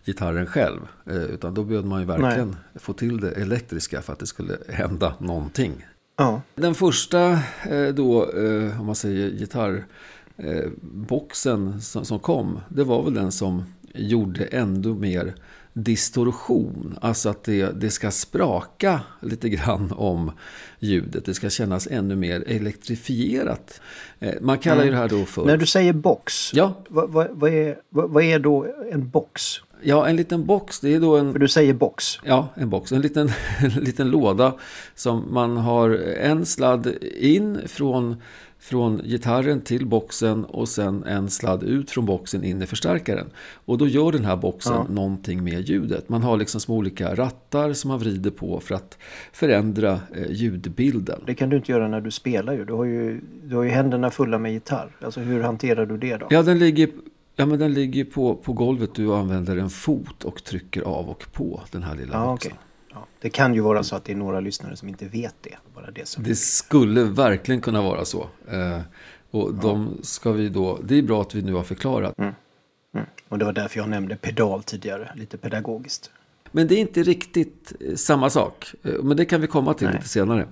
[0.05, 0.79] gitarren själv.
[1.05, 4.57] Eh, utan då behövde man ju verkligen få till det elektriska för att det skulle
[4.69, 5.85] hända någonting.
[6.17, 7.31] Ja, Den första
[7.69, 14.45] eh, då, eh, om man säger gitarrboxen som, kom, det var väl den som gjorde
[14.45, 15.33] ändå mer
[15.73, 16.97] distorsion.
[17.01, 20.31] Alltså att det, det ska spraka lite grann om
[20.79, 21.25] ljudet.
[21.25, 23.81] Det ska kännas ännu mer elektrifierat.
[24.41, 25.45] Man kallar ju det här då för...
[25.45, 29.61] När du säger box, Ja, vad, vad, vad, är, vad, vad är då en box?
[29.83, 31.31] Ja, en liten box, det är då en...
[31.31, 32.19] För du säger box.
[32.23, 32.91] Ja, en box.
[32.91, 34.53] En liten, en liten låda
[34.95, 35.89] som man har
[36.19, 36.87] en sladd
[37.19, 38.15] in från,
[38.59, 43.25] från gitarren till boxen och sen en sladd ut från boxen in i förstärkaren.
[43.65, 44.85] Och då gör den här boxen Ja.
[44.89, 46.09] någonting med ljudet.
[46.09, 48.97] Man har liksom små olika rattar som man vrider på för att
[49.33, 51.21] förändra eh, ljudbilden.
[51.25, 52.65] Det kan du inte göra när du spelar ju.
[52.65, 54.89] Du har ju, du har ju händerna fulla med gitarr.
[55.01, 56.27] Alltså hur hanterar du det då?
[56.29, 56.89] Ja, den ligger,
[57.41, 58.95] ja, men den ligger på, på golvet.
[58.95, 62.51] Du använder en fot och trycker av och på den här lilla Ja, boxen.
[62.51, 62.61] okej.
[62.93, 65.57] Ja, det kan ju vara så att det är några lyssnare som inte vet det.
[65.75, 66.23] Bara det som...
[66.23, 68.27] Det skulle verkligen kunna vara så.
[68.51, 68.79] Eh,
[69.31, 72.17] och de ska vi då, det är bra att vi nu har förklarat.
[72.17, 72.33] Mm.
[73.29, 76.11] Och det var därför jag nämnde pedal tidigare, lite pedagogiskt.
[76.51, 78.73] Men det är inte riktigt eh, samma sak.
[78.83, 79.95] Eh, Men det kan vi komma till Nej.
[79.95, 80.47] lite senare.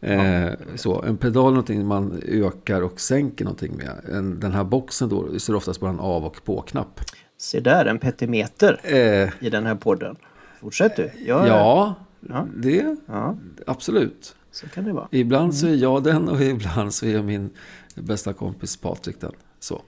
[0.00, 4.16] Eh, så, en pedal är någonting man ökar och sänker någonting med.
[4.16, 7.00] En, den här boxen då så är det oftast bara en av och på-knapp.
[7.38, 10.16] Se där, en petimeter Eh, i den här podden.
[10.60, 11.10] Fortsätt du.
[11.26, 11.94] Jag, ja,
[12.28, 12.46] Ja.
[12.56, 13.36] det ja,
[13.66, 14.34] absolut.
[14.52, 15.08] så kan det vara.
[15.10, 17.50] Ibland så är jag den och ibland så är min
[17.94, 19.32] bästa kompis Patrik den.
[19.60, 19.82] Så.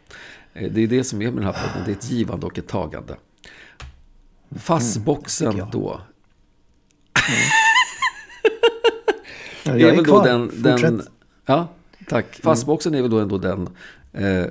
[0.53, 1.83] Det är det som är med den här podden.
[1.87, 3.15] Det är ett givande och ett tagande.
[4.59, 5.71] Fassboxen jag.
[5.71, 6.01] då.
[9.65, 10.25] Ja, är jag väl då kvar.
[10.27, 11.09] den, den, Fortsätt.
[11.47, 11.69] ja,
[12.09, 12.41] tack.
[12.43, 13.69] Fastboxen är väl då ändå den
[14.13, 14.47] eh,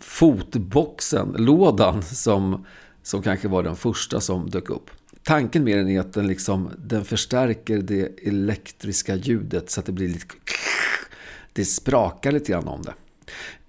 [0.00, 2.66] fotboxen, lådan som,
[3.02, 4.90] som kanske var den första som dök upp.
[5.22, 9.92] Tanken med den är att den, liksom, den förstärker det elektriska ljudet så att det
[9.92, 10.26] blir lite...
[11.52, 12.90] Det sprakar lite grann om det.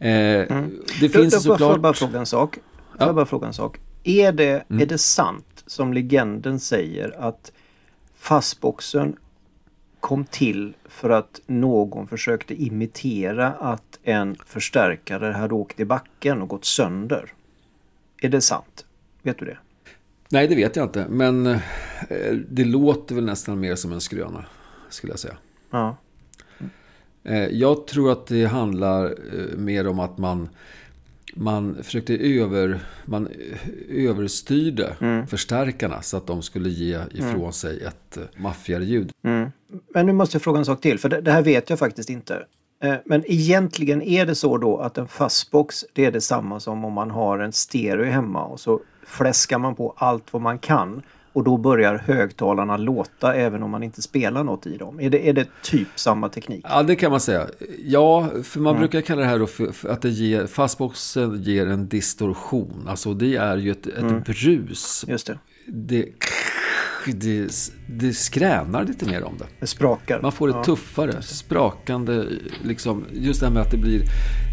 [0.08, 0.80] Eh, Det Mm.
[1.02, 1.80] Då- finns då får jag såklart...
[1.82, 2.54] bara fråga en sak.
[2.56, 2.96] Får Ja.
[2.96, 3.08] Mm.
[3.08, 3.80] jag bara fråga en sak.
[4.04, 7.52] Är det, är det sant som legenden säger att
[8.16, 9.16] fastboxen
[10.00, 16.48] kom till för att någon försökte imitera att en förstärkare hade åkt i backen och
[16.48, 17.34] gått sönder?
[18.22, 18.86] Är det sant?
[19.22, 19.58] Vet du det?
[20.30, 21.06] Nej, det vet jag inte.
[21.10, 21.60] Men eh,
[22.50, 24.46] det låter väl nästan mer som en skröna,
[24.90, 25.38] skulle jag säga.
[25.72, 25.98] Ja.
[27.24, 30.50] Eh, Jag tror att det handlar eh, mer om att man,
[31.36, 33.28] man försökte över, man
[33.90, 34.96] överstyrde
[35.30, 39.12] förstärkarna så att de skulle ge ifrån sig ett eh, maffigare ljud.
[39.24, 39.52] Mm.
[39.94, 42.10] Men nu måste jag fråga en sak till, för det, det här vet jag faktiskt
[42.10, 42.46] inte.
[42.84, 46.94] Eh, Men egentligen är det så då att en fastbox det är detsamma som om
[46.94, 51.02] man har en stereo hemma och så fläskar man på allt vad man kan
[51.34, 55.00] och då börjar högtalarna låta även om man inte spelar något i dem.
[55.00, 56.66] Är det, är det typ samma teknik?
[56.70, 57.48] Ja, det kan man säga.
[57.86, 61.68] Ja, för man brukar kalla det här då för, för att det ger, fastboxen ger
[61.68, 62.86] en distorsion.
[62.88, 65.06] Alltså det är ju ett, ett brus.
[65.08, 65.40] Just det.
[65.68, 66.06] Det,
[67.08, 67.48] det,
[67.88, 69.46] det skränar lite mer om det.
[69.60, 70.20] Det sprakar.
[70.22, 70.64] Man får ett Ja.
[70.64, 72.24] tuffare, sprakande,
[72.64, 74.02] liksom, just det här med att det blir,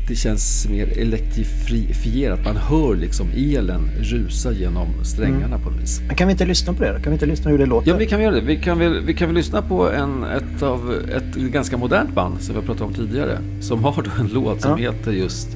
[0.09, 2.45] det känns mer elektrifierat.
[2.45, 6.01] Man hör liksom elen rusa genom strängarna på något vis.
[6.17, 6.93] Kan vi inte lyssna på det?
[7.03, 7.89] Kan vi inte lyssna hur det låter?
[7.91, 8.41] Ja, vi kan göra det.
[8.41, 12.41] Vi kan väl, vi kan väl lyssna på en, ett, av, ett ganska modernt band
[12.43, 13.39] som vi har pratat om tidigare.
[13.61, 14.93] Som har en låt som Ja.
[14.93, 15.49] heter just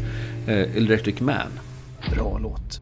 [0.47, 1.37] eh, Electric Man.
[2.15, 2.81] Bra låt.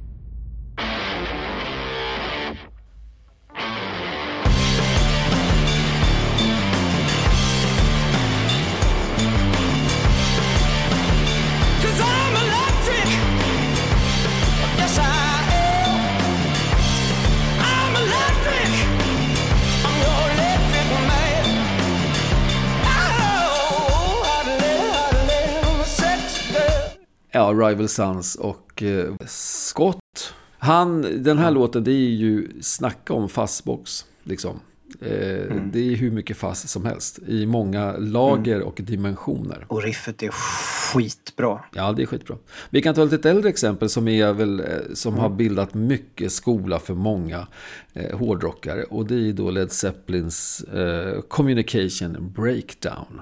[27.49, 33.29] Ja, Rival Sons och eh, Scott Han, den här låten, det är ju snacka om
[33.29, 34.05] fastbox.
[34.23, 34.61] Liksom.
[35.01, 37.19] Eh, Det är hur mycket fast som helst.
[37.27, 39.67] I många lager och dimensioner.
[39.69, 41.61] Och riffet är skitbra.
[41.75, 42.37] Ja, det är skitbra.
[42.71, 46.33] Vi kan ta ett lite äldre exempel som, är väl, eh, som har bildat mycket
[46.33, 47.47] skola för många
[47.93, 48.85] eh, hårdrockare.
[48.85, 53.21] Och det är då Led Zeppelins eh, Communication Breakdown.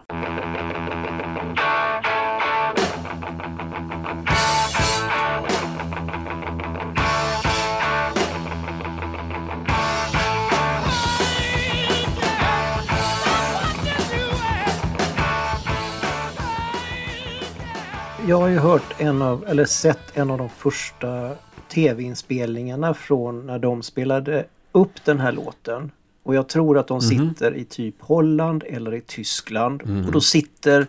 [18.29, 21.33] Jag har ju hört en av, eller sett en av de första
[21.69, 25.91] tv-inspelningarna från när de spelade upp den här låten.
[26.23, 29.83] Och jag tror att de sitter i typ Holland eller i Tyskland.
[30.07, 30.87] Och då sitter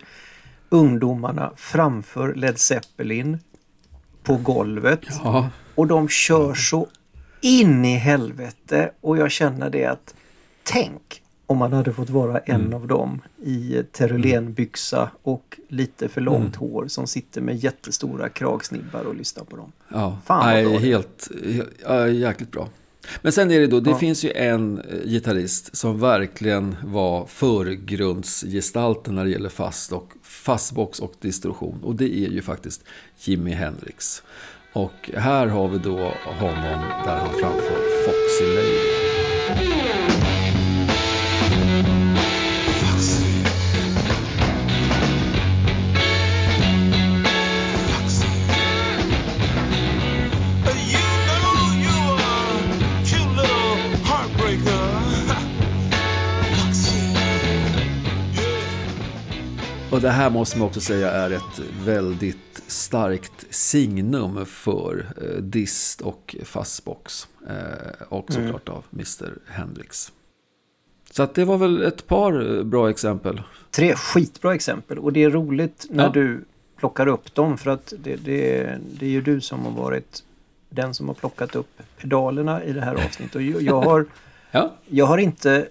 [0.68, 3.38] ungdomarna framför Led Zeppelin
[4.22, 5.00] på golvet.
[5.24, 6.86] Ja, Och de kör så
[7.40, 8.90] in i helvete.
[9.00, 10.14] Och jag känner det att
[10.62, 12.74] tänk om man hade fått vara en Mm.
[12.74, 19.14] av dem i terulenbyxa och lite för långt hår som sitter med jättestora kragsnibbar och
[19.14, 19.72] lyssnar på dem.
[19.88, 20.18] ja.
[20.26, 21.28] Fan, vad Nej, bra helt,
[21.84, 22.68] ja, jäkligt bra.
[23.22, 23.98] Men sen är det då, det Ja.
[23.98, 30.98] finns ju en eh, gitarrist som verkligen var förgrundsgestalten när det gäller fast och fastbox
[31.00, 31.80] och distorsion.
[31.84, 32.84] Och det är ju faktiskt
[33.20, 34.22] Jimi Hendrix.
[34.72, 38.97] Och här har vi då honom där han framför Foxy Lady.
[59.92, 66.00] Och det här måste man också säga är ett väldigt starkt signum för eh, dist
[66.00, 67.28] och fastbox.
[67.48, 69.32] Eh, och såklart av Mr.
[69.46, 70.12] Hendrix.
[71.10, 73.42] Så att det var väl ett par eh, bra exempel.
[73.70, 76.10] Tre skitbra exempel och det är roligt när Ja.
[76.10, 76.44] du
[76.76, 80.22] plockar upp dem för att det, det, det är ju du som har varit
[80.70, 83.34] den som har plockat upp pedalerna i det här avsnittet.
[83.34, 84.06] Och jag, jag, har,
[84.50, 85.68] Ja, jag har inte...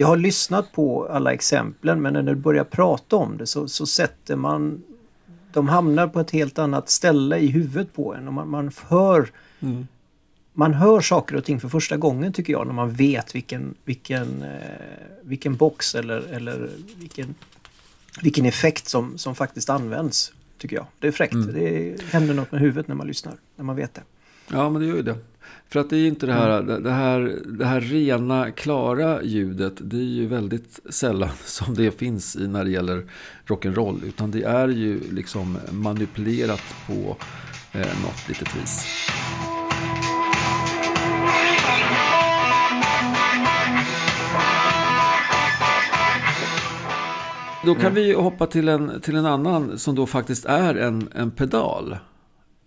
[0.00, 3.86] Jag har lyssnat på alla exemplen men när du börjar prata om det så, så
[3.86, 4.82] sätter man...
[5.52, 9.30] De hamnar på ett helt annat ställe i huvudet på en och man, man hör...
[10.52, 14.42] Man hör saker och ting för första gången tycker jag när man vet vilken, vilken,
[14.42, 14.58] eh,
[15.22, 17.34] vilken box eller, eller vilken,
[18.22, 20.32] vilken effekt som, som faktiskt används.
[20.58, 20.86] Tycker jag.
[20.98, 21.34] Det är fräckt.
[21.54, 23.34] Det händer något med huvudet när man lyssnar.
[23.56, 24.02] När man vet det.
[24.50, 25.16] ja men det gör ju det.
[25.72, 29.22] För att det är ju inte det här, det, det här, det här rena, klara
[29.22, 29.72] ljudet.
[29.78, 33.02] Det är ju väldigt sällan som det finns i när det gäller
[33.46, 34.04] rock'n'roll.
[34.04, 37.16] Utan det är ju liksom manipulerat på
[37.72, 38.86] eh, något litet vis.
[47.64, 51.30] Då kan vi hoppa till en, till en annan som då faktiskt är en, en
[51.30, 51.96] pedal.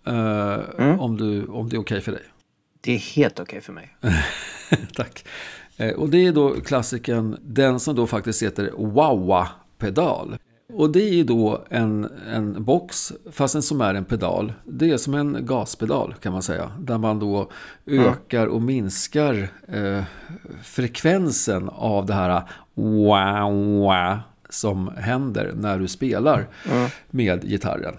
[0.06, 2.22] Eh, om, du, om det är okej för dig.
[2.84, 3.96] Det är helt okej för mig.
[4.94, 5.24] Tack.
[5.76, 10.36] Eh, Och det är då klassiken, den som då faktiskt heter Wawa-pedal.
[10.72, 14.52] Och det är då en, en box, fast en som är en pedal.
[14.64, 16.70] Det är som en gaspedal kan man säga.
[16.78, 17.50] Där man då
[17.86, 20.02] ökar och minskar eh,
[20.62, 22.42] frekvensen av det här
[22.74, 24.20] wow
[24.50, 26.46] som händer när du spelar
[27.10, 27.94] med gitarren.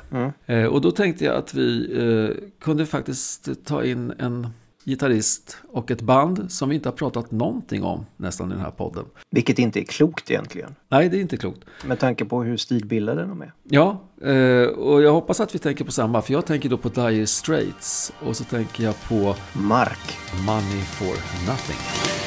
[0.46, 4.48] Eh, och då tänkte jag att vi eh, kunde faktiskt ta in en
[4.86, 8.72] gitarrist och ett band som vi inte har pratat någonting om nästan i den här
[8.72, 9.06] podden.
[9.32, 10.76] Vilket inte är klokt egentligen.
[10.90, 11.60] Nej, det är inte klokt.
[11.86, 13.54] Med tanke på hur stilbildade de är.
[13.64, 16.22] Ja, eh, och jag hoppas att vi tänker på samma.
[16.22, 20.18] För jag tänker då på Dire Straits och så tänker jag på Mark.
[20.46, 21.16] Money for
[21.48, 22.25] Nothing.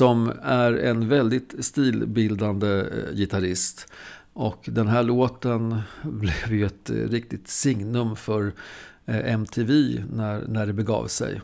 [0.00, 3.92] Som är en väldigt stilbildande eh, gitarrist.
[4.32, 8.52] Och den här låten blev ju ett eh, riktigt signum för
[9.06, 11.40] eh, MTV när, när det begav sig.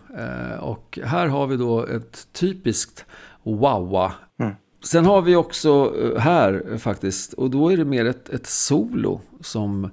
[0.61, 3.05] Och här har vi då ett typiskt
[3.43, 4.13] Wawa
[4.85, 9.91] Sen har vi också här faktiskt, och då är det mer ett, ett solo som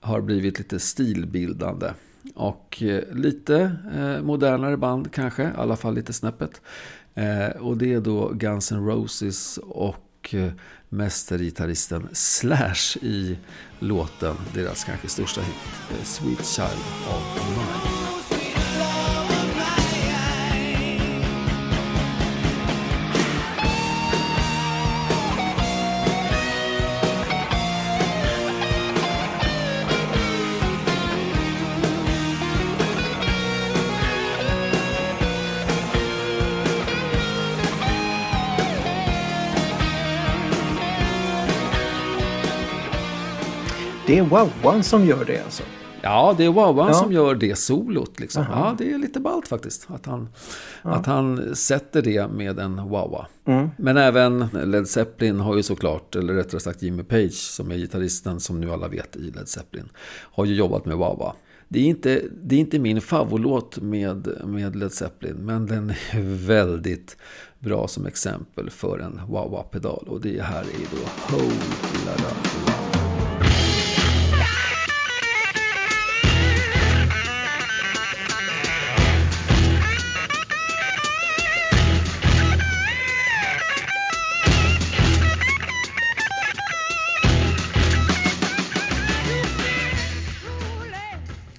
[0.00, 1.90] har blivit lite stilbildande.
[2.34, 3.76] Och lite
[4.22, 6.60] modernare band kanske, i alla fall lite snäppet.
[7.16, 10.52] Eh, och det är då Guns N' Roses och eh,
[10.88, 13.38] mästergitarristen Slash i
[13.78, 15.54] låten, deras kanske största hit,
[15.90, 18.15] eh, Sweet Child of Mine.
[44.06, 45.62] Det är Wowan som gör det alltså.
[46.02, 46.94] Ja, det är Wawan Ja.
[46.94, 48.20] som gör det solot.
[48.20, 48.44] Liksom.
[48.50, 49.86] Ja, det är lite ballt faktiskt.
[49.90, 50.28] Att han,
[50.82, 53.26] att han sätter det med en Wawa.
[53.44, 53.68] Mm.
[53.76, 58.40] Men även Led Zeppelin har ju såklart, eller rättare sagt Jimmy Page som är gitarristen
[58.40, 61.32] som nu alla vet i Led Zeppelin, har ju jobbat med Wawa.
[61.68, 66.46] Det är inte, det är inte min favoritlåt med, med Led Zeppelin, men den är
[66.46, 67.16] väldigt
[67.58, 70.04] bra som exempel för en Wawa-pedal.
[70.08, 71.54] Och det här är då Whole
[72.06, 72.55] Lotta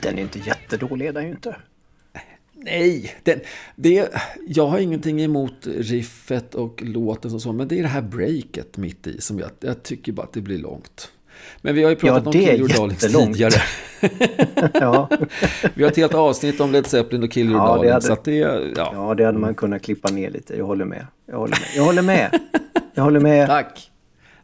[0.01, 1.55] Den är inte jättedålig, är den ju inte.
[2.59, 3.39] Nej, den,
[3.75, 4.09] det,
[4.47, 8.77] jag har ingenting emot riffet och låten och så, men det är det här breaket
[8.77, 11.11] mitt i som jag, jag tycker bara att det blir långt.
[11.61, 13.61] Men vi har ju pratat Ja, om det är Kill Darlings tidigare.
[14.73, 15.09] Ja,
[15.73, 17.91] Vi har ett helt avsnitt om Led Zeppelin och Kill Your Ja, det Darling.
[17.91, 18.35] hade- Så att det,
[18.75, 18.91] ja.
[18.93, 20.57] ja, det hade man kunnat klippa ner lite.
[20.57, 21.07] Jag håller med.
[21.25, 21.69] Jag håller med.
[21.75, 22.39] Jag håller med.
[22.93, 23.47] Jag håller med.
[23.47, 23.91] Tack.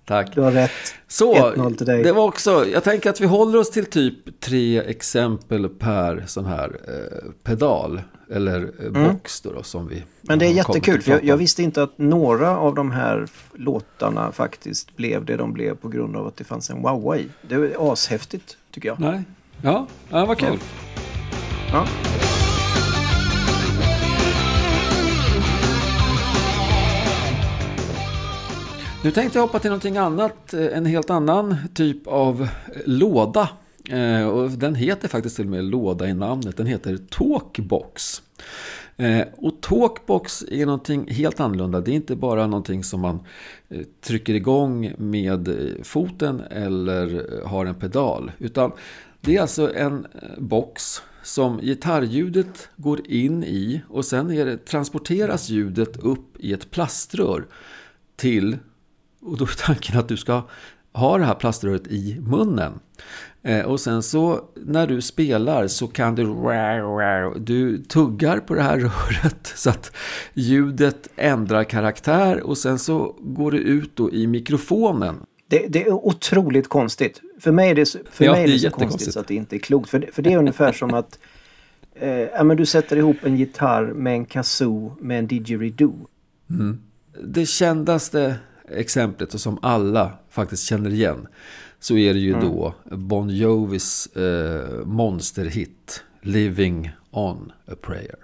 [0.06, 0.36] Tack.
[0.36, 0.72] Du har rätt.
[1.08, 2.04] Så, 1-0 till dig.
[2.04, 6.46] det var också, jag tänker att vi håller oss till typ tre exempel per sån
[6.46, 8.02] här eh, pedal.
[8.32, 10.40] Eller eh, box då, då som vi Mm.
[10.40, 11.02] Men det är jättekul.
[11.02, 15.54] För jag, jag visste inte att några av de här låtarna faktiskt blev det de
[15.54, 17.28] blev på grund av att det fanns en wow i.
[17.42, 19.00] Det är ashäftigt tycker jag.
[19.00, 19.24] Nej.
[19.62, 20.60] Ja, ja vad kul.
[21.72, 21.88] Ja.
[29.04, 32.50] Nu tänkte jag hoppa till någonting annat, eh, en helt annan typ av eh,
[32.86, 33.50] låda.
[33.90, 38.22] Eh, och den heter faktiskt till och med låda i namnet, den heter Talkbox.
[39.36, 43.20] Och Talkbox är någonting helt annorlunda, det är inte bara någonting som man
[44.02, 48.32] trycker igång med foten eller har en pedal.
[48.38, 48.72] Utan
[49.22, 55.50] det är alltså en box som gitarrljudet går in i och sen är det, transporteras
[55.50, 57.46] ljudet upp i ett plaströr
[58.16, 58.58] till
[59.26, 60.42] och då är tanken att du ska
[60.94, 62.80] ha det här plaströret i munnen.
[63.44, 66.24] Eh, och sen så när du spelar så kan du...
[67.40, 69.96] Du tuggar på det här röret så att
[70.34, 75.16] ljudet ändrar karaktär och sen så går det ut då i mikrofonen.
[75.48, 77.22] Det, det är otroligt konstigt.
[77.40, 79.28] För mig är det, för Ja, mig är det det är så konstigt så att
[79.28, 79.90] det inte är klokt.
[79.90, 81.20] För det, för det är ungefär som att
[81.96, 86.08] eh, ja, men du sätter ihop en gitarr med en kazoo med en didgeridoo.
[87.24, 88.36] Det kändaste
[88.74, 91.28] exemplet och som alla faktiskt känner igen
[91.80, 98.16] så är det ju då Bon Jovis eh, monsterhit Living on a prayer.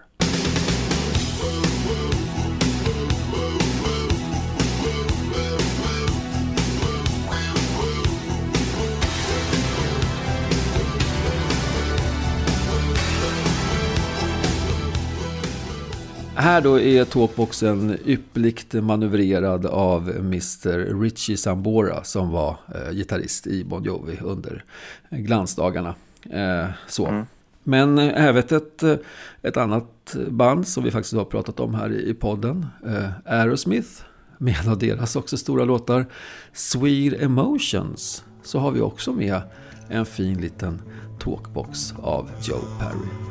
[16.49, 20.99] Här då är tåpboxen ypperligt manövrerad av Mr.
[21.01, 24.63] Richie Sambora som var eh, gitarrist i Bon Jovi under
[25.09, 25.95] glansdagarna.
[26.29, 27.25] Eh, så.
[27.63, 28.95] Men eh, även ett, eh,
[29.41, 33.89] ett annat band som vi faktiskt har pratat om här i, i podden, eh, Aerosmith,
[34.37, 36.05] med en av deras också stora låtar,
[36.53, 39.41] Sweet Emotions, så har vi också med
[39.89, 40.81] en fin liten
[41.19, 43.28] talkbox av Joe Perry.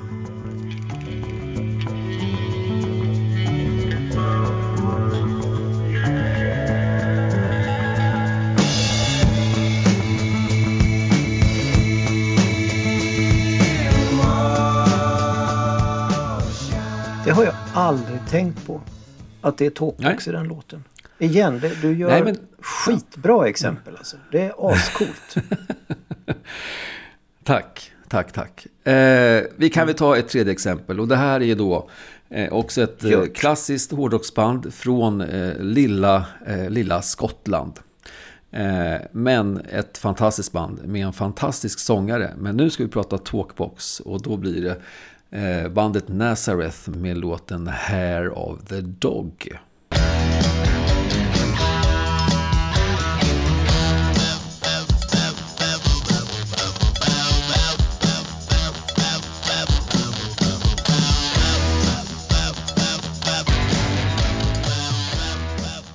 [17.78, 18.80] Aldrig tänkt på.
[19.40, 20.84] Att det är talkbox i den låten.
[21.18, 24.16] Igen, det, du gör Nej, men- skitbra exempel alltså.
[24.32, 25.34] Det är ascoolt.
[27.44, 28.86] Tack, tack, tack.
[28.86, 31.88] Eh, vi kan väl ta ett tredje exempel och det här är då
[32.30, 37.72] Eh, också ett eh, klassiskt hårdrocksband från eh, lilla, eh, lilla Skottland.
[38.50, 42.34] Eh, men ett fantastiskt band med en fantastisk sångare.
[42.38, 44.76] Men nu ska vi prata Talkbox och då blir det
[45.30, 49.58] Eh, bandet Nazareth med låten Hair of the Dog.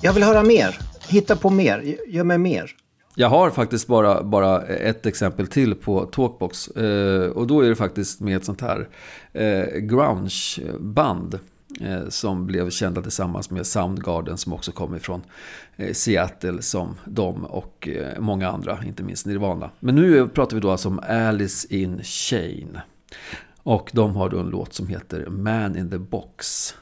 [0.02, 0.80] Jag vill höra mer.
[1.08, 1.98] Hitta på mer.
[2.08, 2.72] Gör mig mer.
[3.16, 6.68] Jag har faktiskt bara, bara ett exempel till på Talkbox.
[6.68, 8.90] Eh, och då är det faktiskt med ett sånt här
[9.34, 11.40] eh, grunge-band.
[11.82, 15.22] Eh, som blev kända tillsammans med Soundgarden som också kom ifrån
[15.76, 19.70] eh, Seattle som de och eh, många andra, inte minst Nirvana.
[19.80, 22.80] Men nu pratar vi då alltså om Alice in Chain.
[23.64, 26.76] Och de har då en låt som heter Man in the Box.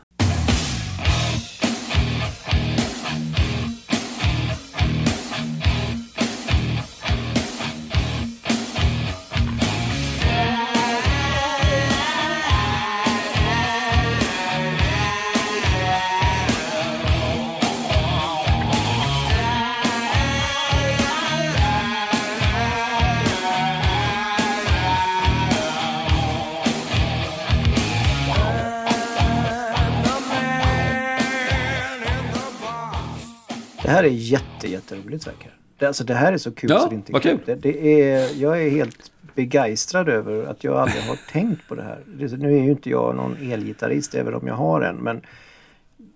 [33.92, 35.86] Här är jätte, jätteroligt verkar det.
[35.88, 37.40] Alltså det här är så kul Ja, så det inte är kul.
[37.46, 41.84] Det, det är, jag är helt begeistrad över att jag aldrig har tänkt på det
[41.84, 42.00] här.
[42.06, 45.22] Det, nu är ju inte jag någon elgitarrist även om jag har en men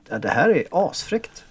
[0.09, 1.43] ja, det här är asfräckt.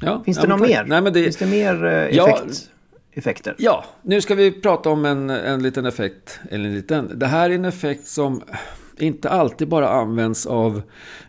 [0.00, 0.84] Ja, Finns ja, det men något mer?
[0.84, 2.28] Nej, men det, Finns det mer eh, Ja.
[2.28, 2.70] effekt,
[3.12, 3.54] effekter?
[3.58, 6.40] Ja, nu ska vi prata om en, en liten effekt.
[6.50, 7.18] Eller en liten.
[7.18, 8.42] Det här är en effekt som
[9.02, 10.82] inte alltid bara används av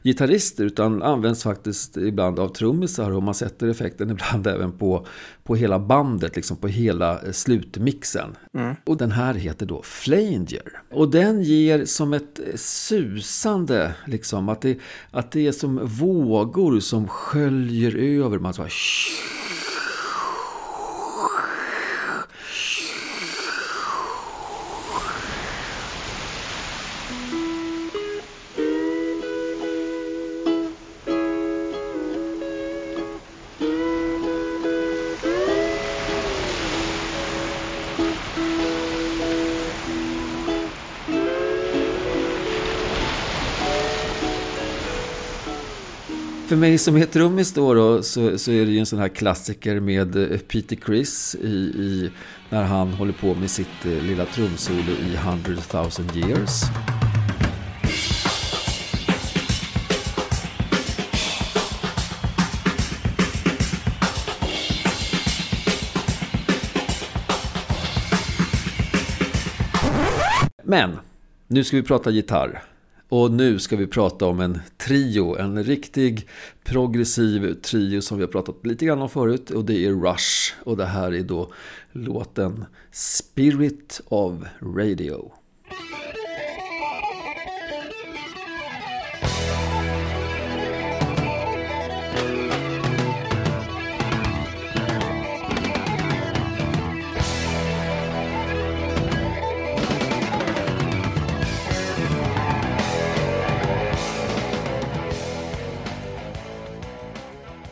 [0.03, 5.05] gitarrister utan används faktiskt ibland av trummisar och man sätter effekten ibland även på,
[5.43, 8.37] på hela bandet, liksom på hela eh, slutmixen.
[8.85, 10.81] Och den här heter då Flanger.
[10.91, 14.79] Och den ger som ett eh, susande, liksom att det,
[15.11, 18.39] att det är som vågor som sköljer över.
[18.39, 18.71] Man så här,
[46.51, 49.07] För mig som är trummis då, då så, så är det ju en sån här
[49.07, 52.11] klassiker med eh, Peter Criss i, i,
[52.49, 56.61] när han håller på med sitt eh, lilla trumsolo i 100 000 years.
[70.63, 70.97] Men,
[71.47, 72.70] nu ska vi prata gitarr.
[73.11, 76.27] Och nu ska vi prata om en trio, en riktig
[76.63, 79.49] progressiv trio som vi har pratat lite grann om förut.
[79.49, 80.53] Och det är Rush.
[80.63, 81.53] Och det här är då
[81.91, 85.31] låten Spirit of Radio.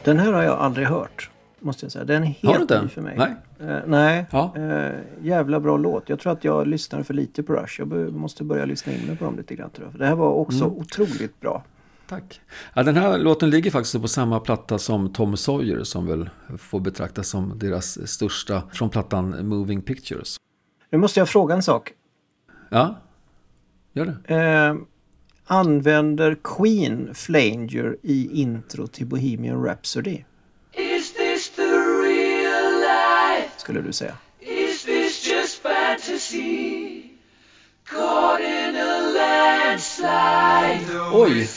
[0.09, 1.29] Den här har jag aldrig hört.
[1.59, 2.05] Måste jag säga.
[2.05, 3.17] Den är helt ny för mig.
[3.17, 3.35] Nej.
[3.69, 4.25] Eh, nej.
[4.31, 4.53] Ja.
[4.57, 6.09] Eh, jävla bra låt.
[6.09, 7.79] Jag tror att jag lyssnar för lite på Rush.
[7.81, 9.69] Jag måste börja lyssna in mig på dem lite grann.
[9.69, 9.91] Tror jag.
[9.91, 10.77] För det här var också Mm.
[10.77, 11.63] otroligt bra.
[12.07, 12.41] Tack.
[12.73, 16.79] Ja, den här låten ligger faktiskt på samma platta som Tom Sawyer som väl får
[16.79, 20.37] betraktas som deras största från plattan Moving Pictures.
[20.89, 21.93] Nu måste jag fråga en sak.
[22.69, 22.95] Ja,
[23.93, 24.35] gör det.
[24.35, 24.75] Eh,
[25.49, 30.23] använder Queen Flanger i intro till Bohemian Rhapsody?
[30.73, 31.71] Is this the
[32.03, 33.51] real life?
[33.57, 34.17] Skulle du säga.
[34.39, 37.03] Is this just fantasy?
[37.85, 38.58] Caught in.
[41.13, 41.49] Oj!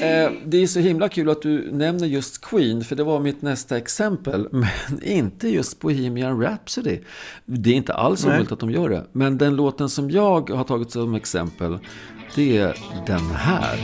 [0.00, 3.42] Eh, det är så himla kul att du nämner just Queen, för det var mitt
[3.42, 4.48] nästa exempel.
[4.52, 7.00] Men inte just Bohemian Rhapsody.
[7.44, 9.04] Det är inte alls omöjligt att de gör det.
[9.12, 11.78] Men den låten som jag har tagit som exempel,
[12.34, 12.76] det är
[13.06, 13.78] den här.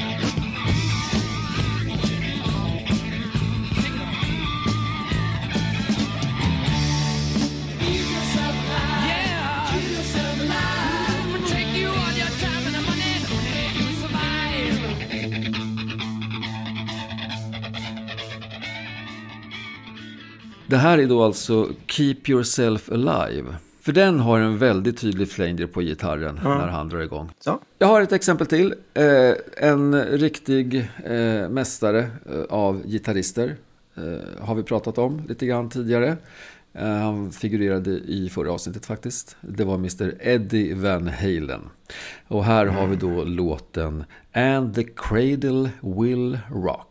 [20.70, 23.56] Det här är då alltså Keep Yourself Alive.
[23.80, 27.30] För den har en väldigt tydlig flanger på gitarren när han drar igång.
[27.40, 27.58] Så.
[27.78, 28.74] Jag har ett exempel till.
[28.94, 33.56] Eh, en riktig eh, mästare eh, av gitarrister
[33.96, 36.16] eh, har vi pratat om lite grann tidigare.
[36.72, 39.36] Eh, han figurerade i förra avsnittet faktiskt.
[39.40, 40.14] Det var Mr.
[40.20, 41.60] Eddie Van Halen.
[42.28, 46.87] Och här har vi då låten And the Cradle Will Rock.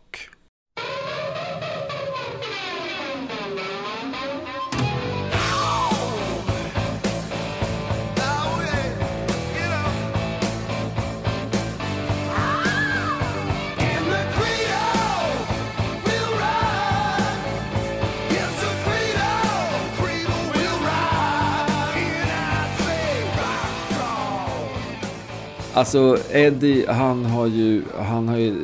[25.77, 28.55] Alltså Eddie, han har ju, han har ju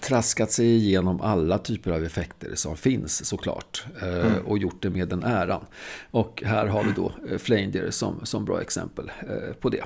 [0.00, 3.84] traskat sig igenom alla typer av effekter som finns såklart.
[4.02, 5.60] eh, Och gjort det med den äran.
[6.10, 9.84] Och här har vi då eh, Flanger som, som bra exempel eh, på det.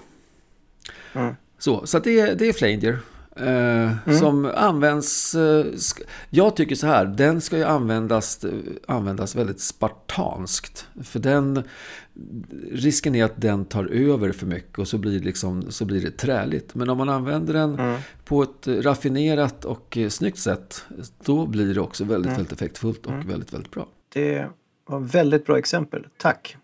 [1.59, 2.99] Så, så att det, är- det är Flanger.
[3.37, 5.37] Eh, Som används,
[6.31, 8.45] jag tycker så här, den ska ju användas,
[8.89, 10.87] användas väldigt spartanskt.
[11.05, 11.62] För den,
[12.73, 16.01] risken är att den tar över för mycket och så blir, det liksom, så blir
[16.01, 16.75] det träligt.
[16.75, 20.85] Men om man använder den på ett raffinerat och eh, snyggt sätt,
[21.25, 23.89] då blir det också väldigt, väldigt effektfullt och väldigt, väldigt bra.
[24.12, 24.47] Det
[24.87, 26.07] var väldigt bra exempel.
[26.16, 26.57] Tack.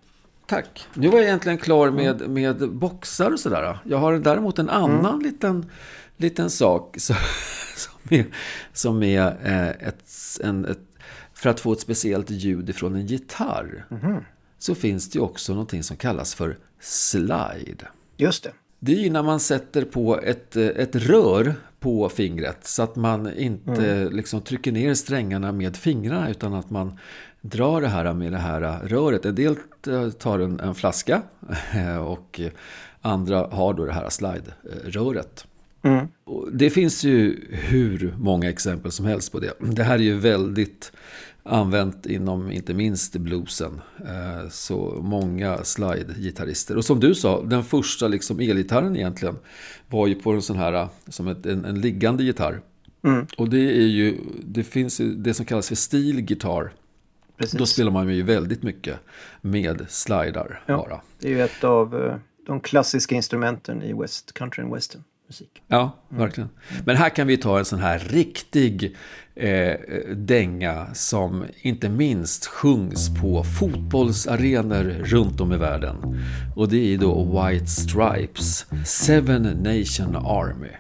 [0.47, 0.87] Tack.
[0.95, 3.79] Nu var jag egentligen klar med, med boxar och sådär.
[3.85, 5.71] Jag har däremot en annan liten,
[6.17, 7.17] liten sak som,
[7.77, 8.27] som är,
[8.73, 10.05] som är eh, ett,
[10.43, 10.79] en, ett,
[11.35, 13.87] för att få ett speciellt ljud ifrån en gitarr.
[14.65, 17.89] Så finns det också någonting som kallas för slide.
[18.17, 18.53] Just det.
[18.81, 23.35] Det är när man sätter på ett, eh, ett rör på fingret så att man
[23.39, 26.99] inte liksom trycker ner strängarna med fingrarna utan att man
[27.41, 29.25] drar det här med det här röret.
[29.25, 29.57] En del
[29.87, 31.23] eh, tar en, en flaska
[31.75, 32.41] eh, och
[33.01, 35.47] andra har då det här slide-röret.
[36.25, 39.53] Och Det finns ju hur många exempel som helst på det.
[39.61, 40.93] Det här är ju väldigt
[41.47, 43.81] använt inom inte minst bluesen.
[44.07, 46.77] Eh, Så många slide-gitarrister.
[46.77, 49.37] Och som du sa, den första liksom elgitarren egentligen
[49.89, 52.61] var ju på en sån här, som ett, en, en liggande gitarr.
[53.37, 56.73] Och det är ju, det finns ju det som kallas för steel guitar.
[57.37, 57.59] Precis.
[57.59, 58.97] Då spelar man ju väldigt mycket
[59.41, 60.77] med slidar Ja.
[60.77, 61.01] bara.
[61.19, 62.17] Det är ju ett av eh,
[62.47, 65.63] de klassiska instrumenten i West Country and Western musik.
[65.69, 66.49] Ja, verkligen.
[66.85, 68.97] Men här kan vi ta en sån här riktig
[69.37, 69.75] eh,
[70.17, 75.97] dänga som inte minst sjungs på fotbollsarenor runt om i världen.
[76.57, 80.71] Och det är då White Stripes, Seven Nation Army.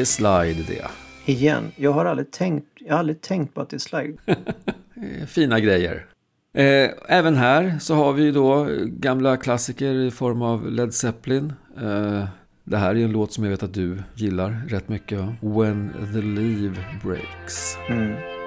[0.00, 0.86] Är slide det.
[1.24, 4.18] Igen, jag har aldrig tänkt, jag har aldrig tänkt på att det är slide.
[5.02, 6.06] Eh, Fina grejer.
[6.54, 11.52] Eh, även här så har vi ju då gamla klassiker i form av Led Zeppelin.
[11.82, 12.24] Eh,
[12.64, 15.18] det här är ju en låt som jag vet att du gillar rätt mycket.
[15.18, 15.34] Va?
[15.40, 17.76] When the Leave Breaks.
[17.88, 18.39] Mm.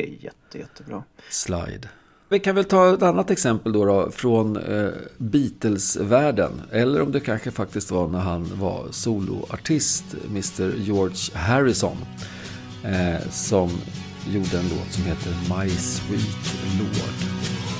[0.00, 1.02] Det är jätte, jättebra.
[1.30, 1.88] Slide.
[2.28, 6.62] Vi kan väl ta ett annat exempel då, då från eh, Beatles-världen.
[6.70, 11.96] Eller om det kanske faktiskt var när han var soloartist, Mr George Harrison.
[12.84, 13.70] Eh, som
[14.28, 17.79] gjorde en låt som heter My Sweet Lord.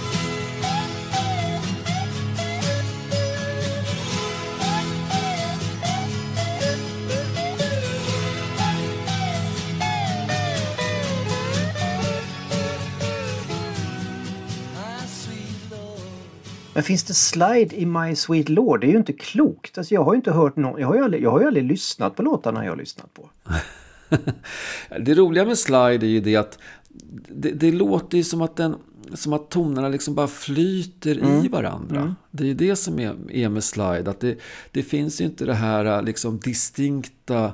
[16.81, 18.81] Men finns det slide i My Sweet Lord?
[18.81, 19.79] Det är ju inte klokt.
[19.79, 21.65] Alltså jag har ju inte hört någon, jag har ju aldrig, jag har ju aldrig
[21.65, 23.31] lyssnat på låtarna jag har lyssnat på.
[25.01, 26.59] Det roliga med slide är ju det att
[27.29, 28.75] det, det låter ju som att, den,
[29.15, 32.15] som att tonerna liksom bara flyter i varandra.
[32.31, 34.11] Det är ju det som är, är med slide.
[34.11, 34.39] Att det,
[34.71, 37.53] det finns ju inte det här liksom distinkta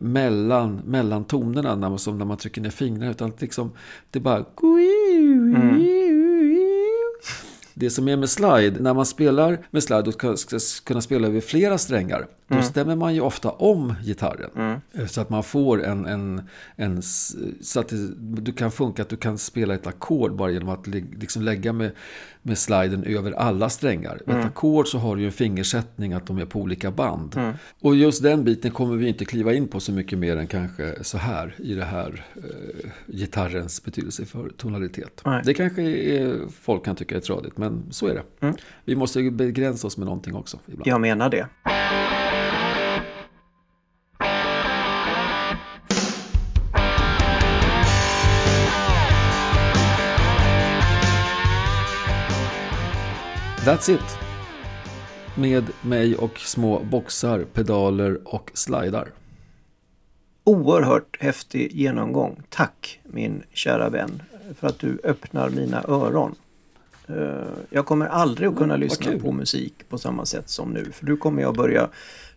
[0.00, 3.10] mellan, mellan tonerna när man, som när man trycker ner fingrarna.
[3.10, 3.70] Utan liksom,
[4.10, 4.44] det är bara...
[7.74, 11.40] Det som är med slide, när man spelar med slide och ska, kunna spela över
[11.40, 14.80] flera strängar, då stämmer man ju ofta om gitarren.
[14.92, 16.42] Eh, Så att man får en, en,
[16.76, 17.02] en
[17.60, 20.86] så att det, du kan funka att du kan spela ett ackord bara genom att
[20.86, 21.90] li- liksom lägga med,
[22.42, 24.20] med sliden över alla strängar.
[24.26, 27.40] Ett ackord så har du ju en fingersättning att de är på olika band.
[27.80, 30.94] Och just den biten kommer vi inte kliva in på så mycket mer än kanske
[31.04, 35.22] så här i det här eh, gitarrens betydelse för tonalitet.
[35.24, 35.42] Nej.
[35.44, 38.54] Det kanske är, folk kan tycka är tradigt, men så är det.
[38.84, 40.58] Vi måste ju begränsa oss med någonting också.
[40.66, 40.86] Ibland.
[40.86, 41.46] Jag menar det.
[53.64, 54.18] That's it.
[55.36, 59.08] Med mig och små boxar, pedaler och slidar.
[60.44, 62.42] Oerhört häftig genomgång.
[62.48, 64.22] Tack min kära vän
[64.58, 66.34] för att du öppnar mina öron.
[67.08, 70.84] Eh, Jag kommer aldrig att kunna vad lyssna på musik på samma sätt som nu.
[70.92, 71.88] För nu kommer jag börja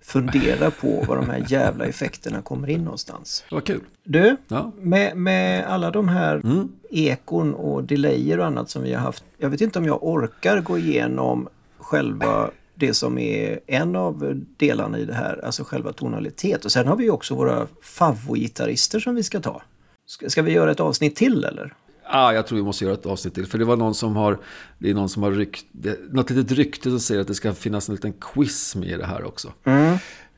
[0.01, 3.43] fundera på var de här jävla effekterna kommer in någonstans.
[3.51, 3.81] Vad kul.
[4.03, 4.71] Du, Ja.
[4.79, 6.69] med, med alla de här Mm.
[6.89, 9.23] ekon och delayer och annat som vi har haft.
[9.37, 11.47] Jag vet inte om jag orkar gå igenom
[11.79, 16.65] själva det som är en av delarna i det här, alltså själva tonalitet.
[16.65, 19.61] Och sen har vi ju också våra favoritgitarrister som vi ska ta.
[20.05, 21.73] Ska, ska vi göra ett avsnitt till eller?
[22.09, 23.47] Ah, jag tror vi måste göra ett avsnitt till.
[23.47, 24.39] För det var någon som har,
[24.77, 27.53] det är någon som har rykt, det, något litet rykte som säger att det ska
[27.53, 29.53] finnas en liten quiz med i det här också.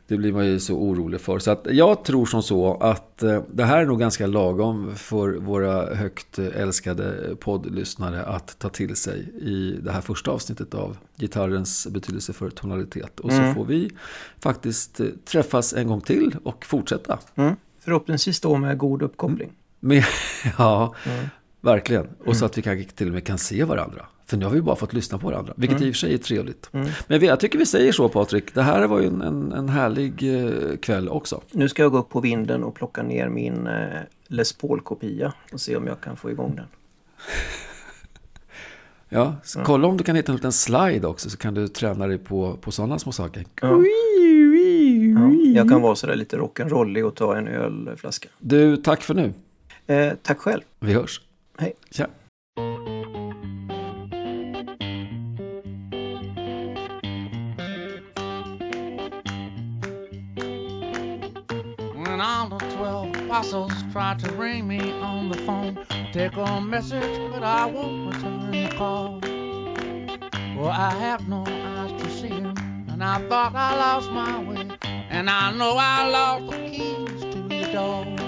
[0.09, 1.39] Det blir man ju så orolig för.
[1.39, 5.33] Så att jag tror som så att eh, det här är nog ganska lagom för
[5.33, 11.87] våra högt älskade poddlyssnare att ta till sig i det här första avsnittet av gitarrens
[11.87, 13.19] betydelse för tonalitet.
[13.19, 13.91] Och så får vi
[14.39, 17.19] faktiskt eh, träffas en gång till och fortsätta.
[17.35, 17.55] Mm.
[17.79, 19.51] Förhoppningsvis då med god uppkoppling.
[19.79, 20.03] Med,
[20.57, 20.95] ja,
[21.61, 22.07] verkligen.
[22.25, 24.05] Och så att vi kanske till och med kan se varandra.
[24.25, 26.17] För nu har vi bara fått lyssna på varandra, vilket i och för sig är
[26.17, 26.69] trevligt.
[27.07, 29.69] Men vi, jag tycker vi säger så Patrik, det här var ju en, en, en
[29.69, 31.41] härlig eh, kväll också.
[31.51, 33.87] Nu ska jag gå upp på vinden och plocka ner min eh,
[34.27, 36.65] Les Paul-kopia och se om jag kan få igång den.
[39.11, 42.07] Ja, så kolla om du kan hitta en liten slide också så kan du träna
[42.07, 43.45] dig på, på sådana små saker.
[43.61, 43.83] Ja.
[45.15, 48.29] Ja, jag kan vara sådär lite rock'n'rollig och ta en ölflaska.
[48.39, 49.33] Du, tack för nu.
[49.87, 50.61] Eh, tack själv.
[50.79, 51.21] Vi hörs.
[51.59, 51.75] Hej.
[51.91, 52.07] Tja.
[61.95, 67.19] When all the twelve apostles tried to ring me on the phone, take a message,
[67.33, 69.19] but I won't return the call.
[70.55, 72.55] For I have no eyes to see him,
[72.87, 74.65] and I thought I lost my way,
[75.09, 78.18] and I know I lost the keys to the door.